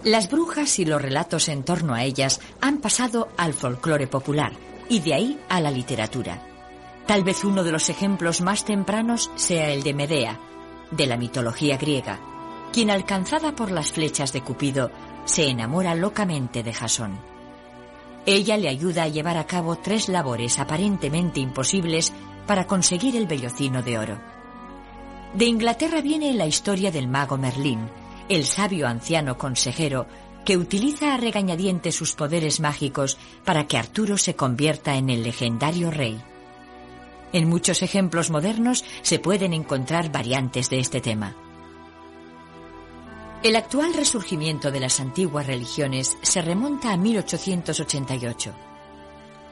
Las 0.04 0.30
brujas 0.30 0.78
y 0.78 0.84
los 0.84 1.02
relatos 1.02 1.48
en 1.48 1.64
torno 1.64 1.94
a 1.94 2.04
ellas 2.04 2.40
han 2.60 2.78
pasado 2.80 3.28
al 3.36 3.54
folclore 3.54 4.06
popular 4.06 4.52
y 4.88 5.00
de 5.00 5.14
ahí 5.14 5.40
a 5.48 5.60
la 5.60 5.70
literatura. 5.70 6.42
Tal 7.06 7.24
vez 7.24 7.44
uno 7.44 7.64
de 7.64 7.72
los 7.72 7.88
ejemplos 7.88 8.40
más 8.40 8.64
tempranos 8.64 9.30
sea 9.36 9.70
el 9.70 9.82
de 9.82 9.94
Medea, 9.94 10.38
de 10.90 11.06
la 11.06 11.16
mitología 11.16 11.76
griega, 11.76 12.20
quien 12.72 12.90
alcanzada 12.90 13.54
por 13.54 13.70
las 13.70 13.92
flechas 13.92 14.32
de 14.32 14.42
Cupido 14.42 14.90
se 15.24 15.48
enamora 15.48 15.94
locamente 15.94 16.62
de 16.62 16.72
Jasón. 16.72 17.18
Ella 18.26 18.56
le 18.56 18.68
ayuda 18.68 19.04
a 19.04 19.08
llevar 19.08 19.36
a 19.36 19.46
cabo 19.46 19.76
tres 19.76 20.08
labores 20.08 20.58
aparentemente 20.58 21.40
imposibles 21.40 22.12
para 22.46 22.66
conseguir 22.66 23.16
el 23.16 23.26
vellocino 23.26 23.82
de 23.82 23.98
oro. 23.98 24.20
De 25.34 25.44
Inglaterra 25.44 26.00
viene 26.00 26.32
la 26.34 26.46
historia 26.46 26.90
del 26.90 27.08
mago 27.08 27.36
Merlín, 27.36 27.88
el 28.28 28.44
sabio 28.44 28.88
anciano 28.88 29.38
consejero 29.38 30.06
que 30.44 30.56
utiliza 30.56 31.14
a 31.14 31.16
regañadientes 31.16 31.94
sus 31.94 32.14
poderes 32.14 32.60
mágicos 32.60 33.18
para 33.44 33.66
que 33.66 33.78
Arturo 33.78 34.16
se 34.16 34.36
convierta 34.36 34.96
en 34.96 35.10
el 35.10 35.22
legendario 35.22 35.90
rey. 35.90 36.22
En 37.32 37.48
muchos 37.48 37.82
ejemplos 37.82 38.30
modernos 38.30 38.84
se 39.02 39.18
pueden 39.18 39.52
encontrar 39.52 40.12
variantes 40.12 40.70
de 40.70 40.78
este 40.78 41.00
tema. 41.00 41.34
El 43.42 43.56
actual 43.56 43.94
resurgimiento 43.94 44.70
de 44.70 44.80
las 44.80 44.98
antiguas 44.98 45.46
religiones 45.46 46.16
se 46.22 46.42
remonta 46.42 46.92
a 46.92 46.96
1888. 46.96 48.54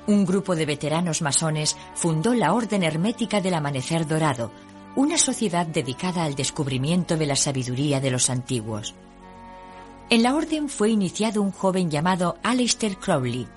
Un 0.07 0.27
grupo 0.27 0.57
de 0.57 0.67
veteranos 0.67 1.23
masones 1.23 1.77
fundó 1.95 2.35
la 2.35 2.53
Orden 2.53 2.83
Hermética 2.83 3.41
del 3.41 3.55
Amanecer 3.55 4.07
Dorado, 4.07 4.51
una 4.97 5.19
sociedad 5.19 5.67
dedicada 5.67 6.25
al 6.25 6.35
descubrimiento 6.35 7.17
de 7.17 7.27
la 7.27 7.37
sabiduría 7.37 8.01
de 8.01 8.11
los 8.11 8.31
antiguos. 8.31 8.95
En 10.11 10.23
la 10.23 10.35
orden 10.35 10.69
fue 10.69 10.91
iniciado 10.91 11.41
un 11.41 11.53
joven 11.53 11.91
llamado 11.91 12.37
Aleister 12.43 12.99
Crowley. 12.99 13.49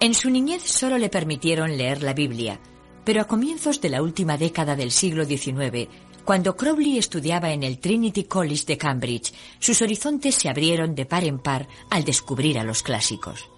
En 0.00 0.14
su 0.14 0.30
niñez 0.30 0.62
solo 0.62 0.96
le 0.98 1.08
permitieron 1.08 1.76
leer 1.76 2.02
la 2.02 2.12
Biblia, 2.12 2.60
pero 3.08 3.22
a 3.22 3.24
comienzos 3.24 3.80
de 3.80 3.88
la 3.88 4.02
última 4.02 4.36
década 4.36 4.76
del 4.76 4.90
siglo 4.90 5.24
XIX, 5.24 5.88
cuando 6.26 6.54
Crowley 6.54 6.98
estudiaba 6.98 7.52
en 7.52 7.62
el 7.62 7.78
Trinity 7.78 8.24
College 8.24 8.66
de 8.66 8.76
Cambridge, 8.76 9.32
sus 9.58 9.80
horizontes 9.80 10.34
se 10.34 10.50
abrieron 10.50 10.94
de 10.94 11.06
par 11.06 11.24
en 11.24 11.38
par 11.38 11.68
al 11.88 12.04
descubrir 12.04 12.58
a 12.58 12.64
los 12.64 12.82
clásicos. 12.82 13.48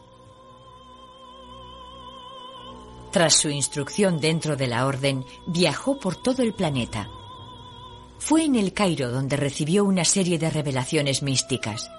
Tras 3.10 3.34
su 3.34 3.50
instrucción 3.50 4.20
dentro 4.20 4.54
de 4.54 4.68
la 4.68 4.86
orden, 4.86 5.24
viajó 5.48 5.98
por 5.98 6.14
todo 6.14 6.44
el 6.44 6.54
planeta. 6.54 7.10
Fue 8.20 8.44
en 8.44 8.54
el 8.54 8.72
Cairo 8.72 9.10
donde 9.10 9.36
recibió 9.36 9.84
una 9.84 10.04
serie 10.04 10.38
de 10.38 10.48
revelaciones 10.48 11.24
místicas. 11.24 11.90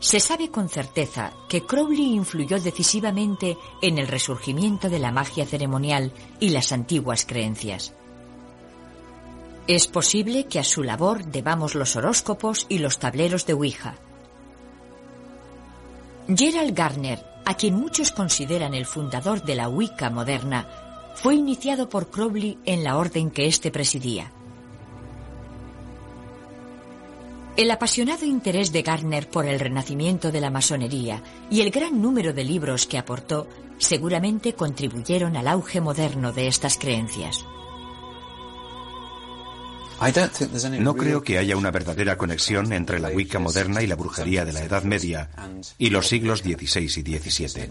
Se 0.00 0.18
sabe 0.18 0.50
con 0.50 0.70
certeza 0.70 1.34
que 1.46 1.66
Crowley 1.66 2.14
influyó 2.14 2.58
decisivamente 2.58 3.58
en 3.82 3.98
el 3.98 4.08
resurgimiento 4.08 4.88
de 4.88 4.98
la 4.98 5.12
magia 5.12 5.44
ceremonial 5.44 6.12
y 6.40 6.48
las 6.48 6.72
antiguas 6.72 7.26
creencias. 7.26 7.92
Es 9.66 9.86
posible 9.86 10.46
que 10.46 10.58
a 10.58 10.64
su 10.64 10.82
labor 10.82 11.26
debamos 11.26 11.74
los 11.74 11.96
horóscopos 11.96 12.64
y 12.70 12.78
los 12.78 12.98
tableros 12.98 13.44
de 13.44 13.52
Ouija. 13.52 13.96
Gerald 16.34 16.74
Garner, 16.74 17.22
a 17.44 17.54
quien 17.54 17.74
muchos 17.74 18.10
consideran 18.10 18.72
el 18.72 18.86
fundador 18.86 19.42
de 19.42 19.54
la 19.54 19.68
Wicca 19.68 20.08
moderna, 20.08 20.66
fue 21.14 21.34
iniciado 21.34 21.90
por 21.90 22.10
Crowley 22.10 22.58
en 22.64 22.84
la 22.84 22.96
orden 22.96 23.30
que 23.30 23.46
éste 23.46 23.70
presidía. 23.70 24.32
El 27.56 27.70
apasionado 27.70 28.24
interés 28.24 28.72
de 28.72 28.82
Gardner 28.82 29.28
por 29.28 29.46
el 29.46 29.60
renacimiento 29.60 30.30
de 30.30 30.40
la 30.40 30.50
masonería 30.50 31.22
y 31.50 31.60
el 31.60 31.70
gran 31.70 32.00
número 32.00 32.32
de 32.32 32.44
libros 32.44 32.86
que 32.86 32.96
aportó 32.96 33.48
seguramente 33.78 34.54
contribuyeron 34.54 35.36
al 35.36 35.48
auge 35.48 35.80
moderno 35.80 36.32
de 36.32 36.46
estas 36.46 36.78
creencias. 36.78 37.44
No 40.80 40.96
creo 40.96 41.22
que 41.22 41.38
haya 41.38 41.56
una 41.56 41.70
verdadera 41.70 42.16
conexión 42.16 42.72
entre 42.72 42.98
la 42.98 43.10
Wicca 43.10 43.38
moderna 43.38 43.82
y 43.82 43.86
la 43.86 43.96
brujería 43.96 44.44
de 44.44 44.52
la 44.52 44.64
Edad 44.64 44.84
Media 44.84 45.30
y 45.78 45.90
los 45.90 46.08
siglos 46.08 46.40
XVI 46.40 46.84
y 46.84 47.18
XVII. 47.18 47.68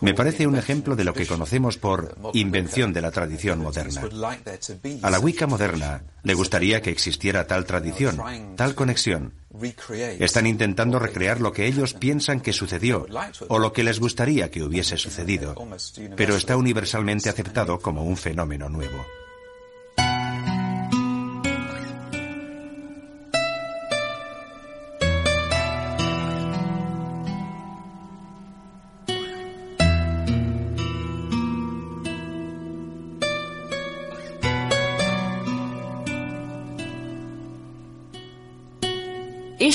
Me 0.00 0.14
parece 0.14 0.46
un 0.46 0.56
ejemplo 0.56 0.94
de 0.94 1.04
lo 1.04 1.14
que 1.14 1.26
conocemos 1.26 1.78
por 1.78 2.16
invención 2.34 2.92
de 2.92 3.00
la 3.00 3.10
tradición 3.10 3.60
moderna. 3.60 4.02
A 5.02 5.10
la 5.10 5.20
Wicca 5.20 5.46
moderna 5.46 6.02
le 6.22 6.34
gustaría 6.34 6.82
que 6.82 6.90
existiera 6.90 7.46
tal 7.46 7.64
tradición, 7.64 8.20
tal 8.56 8.74
conexión. 8.74 9.32
Están 10.18 10.46
intentando 10.46 10.98
recrear 10.98 11.40
lo 11.40 11.52
que 11.52 11.66
ellos 11.66 11.94
piensan 11.94 12.40
que 12.40 12.52
sucedió 12.52 13.06
o 13.48 13.58
lo 13.58 13.72
que 13.72 13.84
les 13.84 14.00
gustaría 14.00 14.50
que 14.50 14.62
hubiese 14.62 14.96
sucedido, 14.96 15.54
pero 16.16 16.36
está 16.36 16.56
universalmente 16.56 17.28
aceptado 17.28 17.78
como 17.78 18.04
un 18.04 18.16
fenómeno 18.16 18.68
nuevo. 18.68 19.04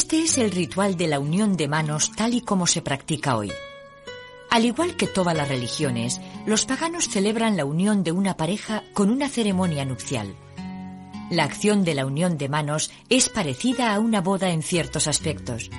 Este 0.10 0.22
es 0.22 0.38
el 0.38 0.52
ritual 0.52 0.96
de 0.96 1.06
la 1.08 1.20
unión 1.20 1.58
de 1.58 1.68
manos 1.68 2.14
tal 2.16 2.34
y 2.34 2.40
como 2.40 2.66
se 2.66 2.82
practica 2.82 3.36
hoy. 3.36 3.52
Al 4.50 4.64
igual 4.64 4.96
que 4.96 5.06
todas 5.06 5.36
las 5.36 5.50
religiones, 5.50 6.22
los 6.46 6.66
paganos 6.66 7.10
celebran 7.10 7.58
la 7.58 7.66
unión 7.66 8.06
de 8.06 8.14
una 8.14 8.38
pareja 8.38 8.86
con 8.94 9.10
una 9.10 9.28
ceremonia 9.28 9.84
nupcial. 9.84 10.34
La 11.30 11.44
acción 11.44 11.84
de 11.84 11.94
la 11.94 12.06
unión 12.06 12.38
de 12.38 12.48
manos 12.48 12.90
es 13.10 13.28
parecida 13.28 13.94
a 13.94 14.00
una 14.00 14.22
boda 14.22 14.52
en 14.52 14.64
ciertos 14.64 15.10
aspectos. 15.10 15.70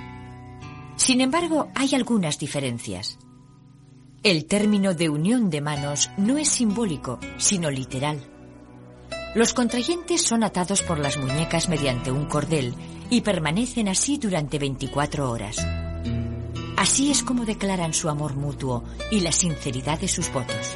Sin 0.97 1.23
embargo, 1.23 1.71
hay 1.75 1.95
algunas 1.95 2.39
diferencias. 2.39 3.19
El 4.23 4.45
término 4.45 4.93
de 4.93 5.09
unión 5.09 5.49
de 5.49 5.63
manos 5.63 6.11
no 6.19 6.37
es 6.37 6.51
simbólico, 6.51 7.19
sino 7.39 7.71
literal. 7.71 8.38
Los 9.35 9.53
contrayentes 9.53 10.23
son 10.23 10.43
atados 10.43 10.83
por 10.83 10.99
las 10.99 11.19
muñecas 11.19 11.69
mediante 11.69 12.11
un 12.11 12.27
cordel 12.27 12.75
y 13.11 13.21
permanecen 13.21 13.89
así 13.89 14.19
durante 14.19 14.59
24 14.59 15.31
horas. 15.31 15.59
Así 16.77 17.11
es 17.11 17.23
como 17.23 17.45
declaran 17.45 17.93
su 17.93 18.09
amor 18.09 18.37
mutuo 18.37 18.85
y 19.11 19.21
la 19.21 19.33
sinceridad 19.33 20.01
de 20.01 20.09
sus 20.09 20.33
votos. 20.33 20.75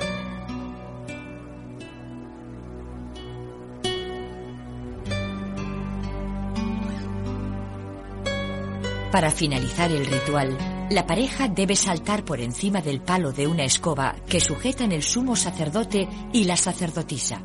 Para 9.11 9.31
finalizar 9.31 9.93
el 9.93 10.07
ritual, 10.07 10.57
la 10.91 11.07
pareja 11.07 11.49
debe 11.49 11.77
saltar 11.77 12.25
por 12.25 12.41
encima 12.41 12.81
del 12.81 13.01
palo 13.01 13.33
de 13.33 13.47
una 13.47 13.65
escoba 13.65 14.17
que 14.27 14.41
sujetan 14.41 14.93
el 14.93 15.03
sumo 15.03 15.37
sacerdote 15.37 16.09
y 16.33 16.45
la 16.45 16.57
sacerdotisa. 16.57 17.43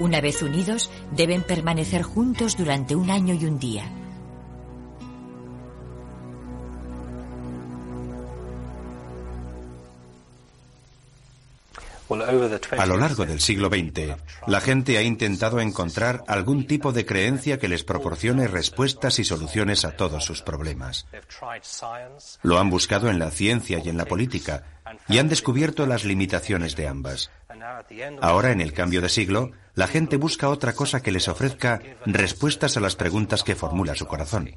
Una 0.00 0.20
vez 0.20 0.42
unidos, 0.42 0.90
deben 1.10 1.42
permanecer 1.42 2.02
juntos 2.02 2.56
durante 2.56 2.94
un 2.94 3.10
año 3.10 3.34
y 3.34 3.44
un 3.44 3.58
día. 3.58 3.90
A 12.78 12.86
lo 12.86 12.96
largo 12.96 13.26
del 13.26 13.40
siglo 13.40 13.68
XX, 13.68 14.16
la 14.46 14.60
gente 14.60 14.96
ha 14.96 15.02
intentado 15.02 15.60
encontrar 15.60 16.24
algún 16.26 16.66
tipo 16.66 16.92
de 16.92 17.04
creencia 17.04 17.58
que 17.58 17.68
les 17.68 17.84
proporcione 17.84 18.48
respuestas 18.48 19.18
y 19.18 19.24
soluciones 19.24 19.84
a 19.84 19.94
todos 19.96 20.24
sus 20.24 20.40
problemas. 20.40 21.06
Lo 22.42 22.58
han 22.58 22.70
buscado 22.70 23.10
en 23.10 23.18
la 23.18 23.30
ciencia 23.30 23.80
y 23.84 23.90
en 23.90 23.98
la 23.98 24.06
política 24.06 24.64
y 25.08 25.18
han 25.18 25.28
descubierto 25.28 25.86
las 25.86 26.04
limitaciones 26.04 26.76
de 26.76 26.88
ambas. 26.88 27.30
Ahora, 28.20 28.52
en 28.52 28.60
el 28.60 28.72
cambio 28.72 29.00
de 29.00 29.08
siglo, 29.08 29.50
la 29.74 29.86
gente 29.86 30.16
busca 30.16 30.48
otra 30.48 30.72
cosa 30.72 31.02
que 31.02 31.12
les 31.12 31.28
ofrezca 31.28 31.80
respuestas 32.04 32.76
a 32.76 32.80
las 32.80 32.96
preguntas 32.96 33.44
que 33.44 33.54
formula 33.54 33.94
su 33.94 34.06
corazón. 34.06 34.54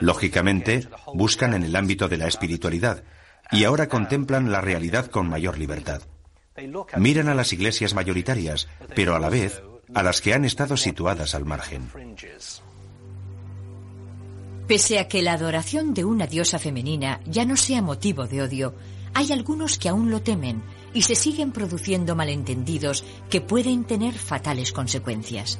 Lógicamente, 0.00 0.88
buscan 1.12 1.54
en 1.54 1.64
el 1.64 1.76
ámbito 1.76 2.08
de 2.08 2.16
la 2.16 2.26
espiritualidad 2.26 3.04
y 3.50 3.64
ahora 3.64 3.88
contemplan 3.88 4.50
la 4.50 4.60
realidad 4.60 5.06
con 5.06 5.28
mayor 5.28 5.58
libertad. 5.58 6.02
Miran 6.96 7.28
a 7.28 7.34
las 7.34 7.52
iglesias 7.52 7.94
mayoritarias, 7.94 8.68
pero 8.94 9.14
a 9.14 9.18
la 9.18 9.28
vez 9.28 9.62
a 9.94 10.02
las 10.02 10.20
que 10.20 10.34
han 10.34 10.44
estado 10.44 10.76
situadas 10.76 11.34
al 11.34 11.44
margen. 11.44 11.90
Pese 14.66 14.98
a 14.98 15.08
que 15.08 15.22
la 15.22 15.34
adoración 15.34 15.92
de 15.92 16.04
una 16.04 16.26
diosa 16.26 16.58
femenina 16.58 17.20
ya 17.26 17.44
no 17.44 17.56
sea 17.56 17.82
motivo 17.82 18.26
de 18.26 18.42
odio, 18.42 18.74
hay 19.14 19.32
algunos 19.32 19.78
que 19.78 19.88
aún 19.88 20.10
lo 20.10 20.20
temen 20.20 20.62
y 20.92 21.02
se 21.02 21.14
siguen 21.14 21.52
produciendo 21.52 22.14
malentendidos 22.14 23.04
que 23.30 23.40
pueden 23.40 23.84
tener 23.84 24.14
fatales 24.14 24.72
consecuencias. 24.72 25.58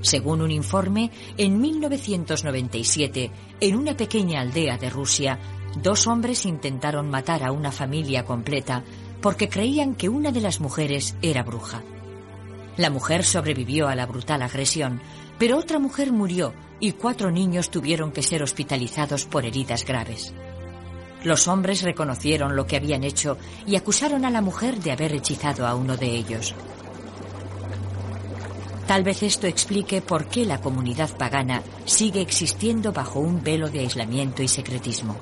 Según 0.00 0.42
un 0.42 0.50
informe, 0.50 1.10
en 1.38 1.60
1997, 1.60 3.30
en 3.60 3.76
una 3.76 3.96
pequeña 3.96 4.42
aldea 4.42 4.76
de 4.76 4.90
Rusia, 4.90 5.38
dos 5.82 6.06
hombres 6.06 6.44
intentaron 6.44 7.08
matar 7.08 7.42
a 7.42 7.52
una 7.52 7.72
familia 7.72 8.24
completa 8.24 8.84
porque 9.22 9.48
creían 9.48 9.94
que 9.94 10.10
una 10.10 10.30
de 10.30 10.42
las 10.42 10.60
mujeres 10.60 11.16
era 11.22 11.42
bruja. 11.42 11.82
La 12.76 12.90
mujer 12.90 13.24
sobrevivió 13.24 13.88
a 13.88 13.94
la 13.94 14.04
brutal 14.04 14.42
agresión, 14.42 15.00
pero 15.38 15.56
otra 15.56 15.78
mujer 15.78 16.12
murió 16.12 16.52
y 16.80 16.92
cuatro 16.92 17.30
niños 17.30 17.70
tuvieron 17.70 18.12
que 18.12 18.22
ser 18.22 18.42
hospitalizados 18.42 19.24
por 19.24 19.46
heridas 19.46 19.86
graves. 19.86 20.34
Los 21.24 21.48
hombres 21.48 21.82
reconocieron 21.82 22.54
lo 22.54 22.66
que 22.66 22.76
habían 22.76 23.02
hecho 23.02 23.38
y 23.66 23.76
acusaron 23.76 24.24
a 24.24 24.30
la 24.30 24.42
mujer 24.42 24.78
de 24.78 24.92
haber 24.92 25.14
hechizado 25.14 25.66
a 25.66 25.74
uno 25.74 25.96
de 25.96 26.06
ellos. 26.06 26.54
Tal 28.86 29.02
vez 29.02 29.22
esto 29.22 29.46
explique 29.46 30.02
por 30.02 30.26
qué 30.26 30.44
la 30.44 30.60
comunidad 30.60 31.16
pagana 31.16 31.62
sigue 31.86 32.20
existiendo 32.20 32.92
bajo 32.92 33.20
un 33.20 33.42
velo 33.42 33.70
de 33.70 33.80
aislamiento 33.80 34.42
y 34.42 34.48
secretismo. 34.48 35.16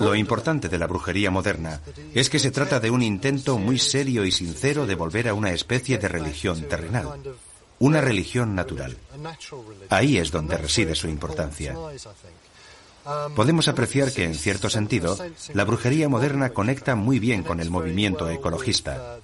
Lo 0.00 0.14
importante 0.16 0.68
de 0.68 0.78
la 0.78 0.86
brujería 0.88 1.30
moderna 1.30 1.80
es 2.12 2.28
que 2.30 2.38
se 2.40 2.50
trata 2.50 2.80
de 2.80 2.90
un 2.90 3.02
intento 3.02 3.58
muy 3.58 3.78
serio 3.78 4.24
y 4.24 4.32
sincero 4.32 4.86
de 4.86 4.96
volver 4.96 5.28
a 5.28 5.34
una 5.34 5.52
especie 5.52 5.98
de 5.98 6.08
religión 6.08 6.62
terrenal, 6.62 7.08
una 7.78 8.00
religión 8.00 8.56
natural. 8.56 8.96
Ahí 9.90 10.18
es 10.18 10.32
donde 10.32 10.56
reside 10.56 10.96
su 10.96 11.06
importancia. 11.06 11.76
Podemos 13.34 13.68
apreciar 13.68 14.12
que, 14.12 14.24
en 14.24 14.34
cierto 14.34 14.70
sentido, 14.70 15.16
la 15.54 15.64
brujería 15.64 16.08
moderna 16.08 16.50
conecta 16.50 16.94
muy 16.94 17.18
bien 17.18 17.42
con 17.42 17.60
el 17.60 17.70
movimiento 17.70 18.28
ecologista. 18.28 19.18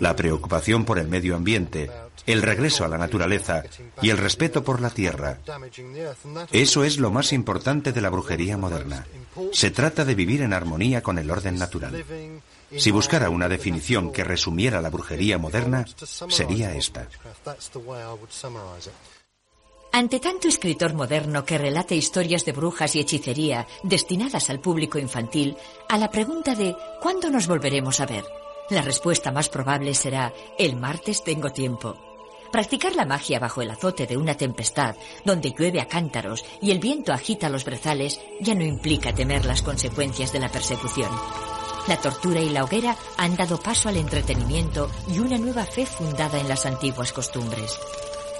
La 0.00 0.16
preocupación 0.16 0.84
por 0.84 0.98
el 0.98 1.08
medio 1.08 1.36
ambiente, 1.36 1.90
el 2.26 2.42
regreso 2.42 2.84
a 2.84 2.88
la 2.88 2.98
naturaleza 2.98 3.62
y 4.00 4.10
el 4.10 4.18
respeto 4.18 4.62
por 4.64 4.80
la 4.80 4.90
tierra. 4.90 5.38
Eso 6.50 6.84
es 6.84 6.98
lo 6.98 7.10
más 7.10 7.32
importante 7.32 7.92
de 7.92 8.00
la 8.00 8.10
brujería 8.10 8.56
moderna. 8.56 9.06
Se 9.52 9.70
trata 9.70 10.04
de 10.04 10.14
vivir 10.14 10.42
en 10.42 10.52
armonía 10.52 11.02
con 11.02 11.18
el 11.18 11.30
orden 11.30 11.56
natural. 11.56 12.04
Si 12.76 12.90
buscara 12.90 13.28
una 13.30 13.48
definición 13.48 14.12
que 14.12 14.24
resumiera 14.24 14.80
la 14.80 14.90
brujería 14.90 15.38
moderna, 15.38 15.84
sería 16.28 16.74
esta. 16.74 17.08
Ante 19.94 20.20
tanto 20.20 20.48
escritor 20.48 20.94
moderno 20.94 21.44
que 21.44 21.58
relate 21.58 21.94
historias 21.94 22.46
de 22.46 22.52
brujas 22.52 22.96
y 22.96 23.00
hechicería 23.00 23.66
destinadas 23.82 24.48
al 24.48 24.58
público 24.58 24.98
infantil, 24.98 25.54
a 25.86 25.98
la 25.98 26.10
pregunta 26.10 26.54
de 26.54 26.74
¿cuándo 26.98 27.28
nos 27.28 27.46
volveremos 27.46 28.00
a 28.00 28.06
ver? 28.06 28.24
La 28.70 28.80
respuesta 28.80 29.30
más 29.30 29.50
probable 29.50 29.92
será 29.94 30.32
el 30.58 30.76
martes 30.76 31.22
tengo 31.22 31.50
tiempo. 31.50 31.94
Practicar 32.50 32.96
la 32.96 33.04
magia 33.04 33.38
bajo 33.38 33.60
el 33.60 33.70
azote 33.70 34.06
de 34.06 34.16
una 34.16 34.34
tempestad, 34.34 34.96
donde 35.26 35.52
llueve 35.52 35.82
a 35.82 35.88
cántaros 35.88 36.42
y 36.62 36.70
el 36.70 36.78
viento 36.78 37.12
agita 37.12 37.50
los 37.50 37.66
brezales, 37.66 38.18
ya 38.40 38.54
no 38.54 38.64
implica 38.64 39.12
temer 39.12 39.44
las 39.44 39.60
consecuencias 39.60 40.32
de 40.32 40.40
la 40.40 40.48
persecución. 40.48 41.10
La 41.86 41.98
tortura 41.98 42.40
y 42.40 42.48
la 42.48 42.64
hoguera 42.64 42.96
han 43.18 43.36
dado 43.36 43.60
paso 43.60 43.90
al 43.90 43.98
entretenimiento 43.98 44.90
y 45.12 45.18
una 45.18 45.36
nueva 45.36 45.66
fe 45.66 45.84
fundada 45.84 46.40
en 46.40 46.48
las 46.48 46.64
antiguas 46.64 47.12
costumbres. 47.12 47.78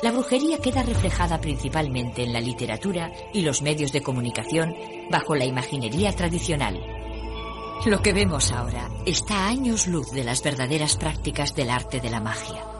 La 0.03 0.11
brujería 0.11 0.59
queda 0.59 0.83
reflejada 0.83 1.41
principalmente 1.41 2.25
en 2.25 2.33
la 2.33 2.41
literatura 2.41 3.13
y 3.33 3.43
los 3.43 3.63
medios 3.63 3.93
de 3.93 4.03
comunicación 4.03 4.75
bajo 5.09 5.37
la 5.37 5.45
imaginería 5.45 6.13
tradicional. 6.13 6.81
Lo 7.87 8.03
que 8.03 8.13
vemos 8.13 8.51
ahora 8.51 8.91
está 9.07 9.45
a 9.45 9.49
años 9.49 9.87
luz 9.87 10.11
de 10.11 10.25
las 10.25 10.43
verdaderas 10.43 10.97
prácticas 10.97 11.55
del 11.55 11.71
arte 11.71 12.01
de 12.01 12.11
la 12.11 12.21
magia. 12.21 12.72